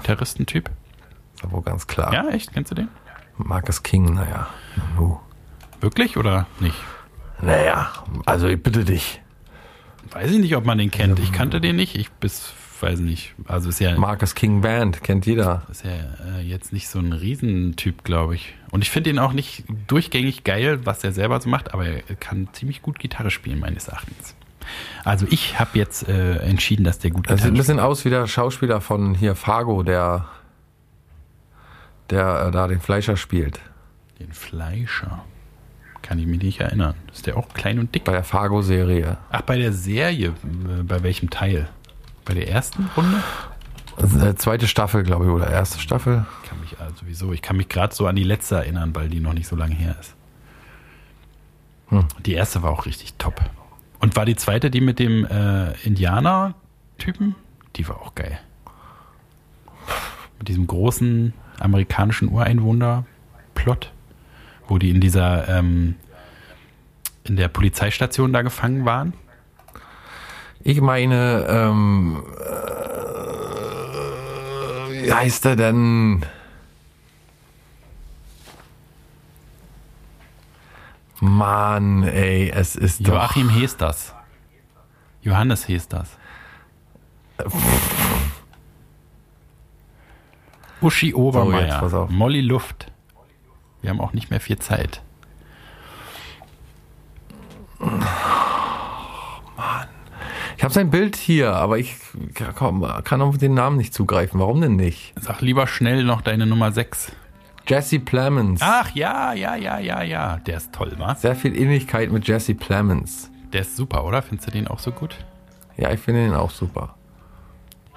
[1.36, 2.14] Ist wohl ganz klar.
[2.14, 2.54] Ja, echt?
[2.54, 2.88] Kennst du den?
[3.38, 4.48] Marcus King, naja.
[4.98, 5.20] Nu.
[5.82, 6.78] Wirklich oder nicht?
[7.42, 7.92] Naja,
[8.26, 9.22] also ich bitte dich.
[10.12, 11.20] Weiß ich nicht, ob man den kennt.
[11.20, 11.96] Ich kannte den nicht.
[11.96, 13.34] Ich bis, weiß nicht.
[13.48, 15.64] Also ist ja, Marcus King Band, kennt jeder.
[15.70, 15.92] ist ja
[16.38, 18.54] äh, jetzt nicht so ein Riesentyp, glaube ich.
[18.72, 22.16] Und ich finde ihn auch nicht durchgängig geil, was er selber so macht, aber er
[22.16, 24.36] kann ziemlich gut Gitarre spielen, meines Erachtens.
[25.04, 28.06] Also ich habe jetzt äh, entschieden, dass der gut Das sieht ein Gitarre bisschen aus
[28.06, 30.28] wie der Schauspieler von hier Fargo, der,
[32.10, 33.60] der äh, da den Fleischer spielt.
[34.20, 35.24] Den Fleischer.
[36.01, 36.93] Kann ich mich nicht erinnern.
[37.12, 38.03] Ist der auch klein und dick?
[38.03, 39.18] Bei der Fargo-Serie.
[39.32, 40.28] Ach, bei der Serie.
[40.28, 41.68] Äh, Bei welchem Teil?
[42.26, 43.24] Bei der ersten Runde?
[43.97, 46.26] Äh, Zweite Staffel, glaube ich, oder erste Staffel.
[46.43, 49.10] Ich kann mich also sowieso, ich kann mich gerade so an die letzte erinnern, weil
[49.10, 50.16] die noch nicht so lange her ist.
[51.88, 52.06] Hm.
[52.26, 53.41] Die erste war auch richtig top.
[53.99, 57.36] Und war die zweite die mit dem äh, Indianer-Typen?
[57.78, 58.39] Die war auch geil.
[60.38, 63.91] Mit diesem großen amerikanischen Ureinwohner-Plot,
[64.68, 65.95] wo die in dieser, ähm,
[67.24, 69.14] in der Polizeistation da gefangen waren.
[70.62, 72.45] Ich meine, ähm, äh,
[75.03, 76.26] wie heißt er denn?
[81.20, 83.14] Mann, ey, es ist doch...
[83.14, 84.14] Joachim Hesters.
[85.22, 86.10] Johannes Hesters.
[90.86, 91.80] Uschi Obermeier.
[91.80, 92.10] pass auf.
[92.10, 92.92] Molly Luft.
[93.82, 95.02] Wir haben auch nicht mehr viel Zeit.
[100.58, 101.96] Ich habe sein Bild hier, aber ich
[102.56, 104.40] komm, kann auf den Namen nicht zugreifen.
[104.40, 105.14] Warum denn nicht?
[105.20, 107.12] Sag lieber schnell noch deine Nummer 6.
[107.68, 108.62] Jesse Plemons.
[108.64, 110.38] Ach ja, ja, ja, ja, ja.
[110.38, 111.22] Der ist toll, was?
[111.22, 113.32] Sehr viel Ähnlichkeit mit Jesse Plemons.
[113.54, 114.22] Der ist super, oder?
[114.22, 115.16] Findest du den auch so gut?
[115.78, 116.96] Ja, ich finde ihn auch super.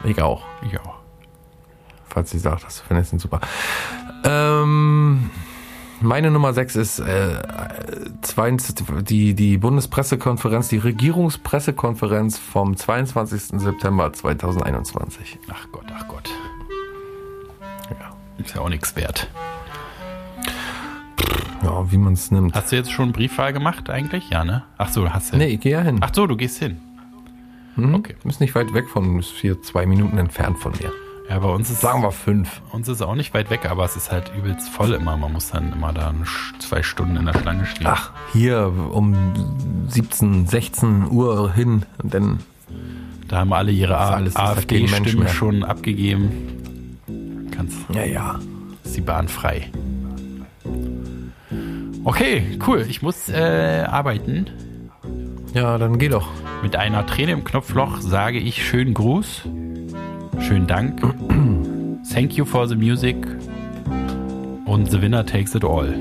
[0.04, 0.42] Ich auch.
[0.66, 0.97] Ich auch.
[2.08, 3.40] Falls sie sagt, das findest ihn super.
[4.24, 5.30] Ähm,
[6.00, 7.42] meine Nummer 6 ist äh,
[8.22, 13.60] 22, die, die Bundespressekonferenz, die Regierungspressekonferenz vom 22.
[13.60, 15.38] September 2021.
[15.50, 16.30] Ach Gott, ach Gott.
[17.90, 19.28] Ja, Ist ja auch nichts wert.
[21.62, 22.54] ja wie man es nimmt.
[22.54, 24.30] Hast du jetzt schon Briefwahl gemacht eigentlich?
[24.30, 24.64] Ja, ne?
[24.76, 25.36] Ach so, hast du.
[25.36, 25.98] Nee, ich gehe ja hin.
[26.00, 26.80] Ach so, du gehst hin.
[27.74, 27.94] Hm?
[27.94, 28.14] okay.
[28.24, 30.92] Ist nicht weit weg von, ist hier zwei Minuten entfernt von mir.
[31.28, 32.62] Ja, bei uns ist Sagen wir fünf.
[32.72, 35.16] uns ist auch nicht weit weg, aber es ist halt übelst voll immer.
[35.16, 36.14] Man muss dann immer da
[36.58, 37.86] zwei Stunden in der Schlange stehen.
[37.86, 39.14] Ach, hier um
[39.88, 42.38] 17, 16 Uhr hin dann
[43.28, 47.48] Da haben alle ihre AfD-Stimmen schon abgegeben.
[47.50, 47.76] Kannst.
[47.92, 48.38] Ja, ja.
[48.84, 49.70] Ist die Bahn frei.
[52.04, 52.86] Okay, cool.
[52.88, 54.46] Ich muss äh, arbeiten.
[55.52, 56.28] Ja, dann geh doch.
[56.62, 59.42] Mit einer Träne im Knopfloch sage ich schönen Gruß.
[60.48, 61.02] Schönen Dank.
[62.10, 63.16] Thank you for the music.
[64.64, 65.92] Und The Winner Takes It All.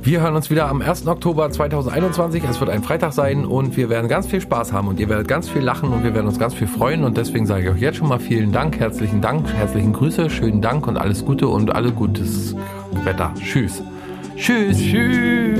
[0.00, 1.08] Wir hören uns wieder am 1.
[1.08, 2.44] Oktober 2021.
[2.48, 5.26] Es wird ein Freitag sein und wir werden ganz viel Spaß haben und ihr werdet
[5.26, 7.02] ganz viel lachen und wir werden uns ganz viel freuen.
[7.02, 10.62] Und deswegen sage ich euch jetzt schon mal vielen Dank, herzlichen Dank, herzlichen Grüße, schönen
[10.62, 12.54] Dank und alles Gute und alle gutes
[13.02, 13.34] Wetter.
[13.34, 13.82] Tschüss.
[14.36, 14.78] Tschüss.
[14.78, 15.58] Tschüss.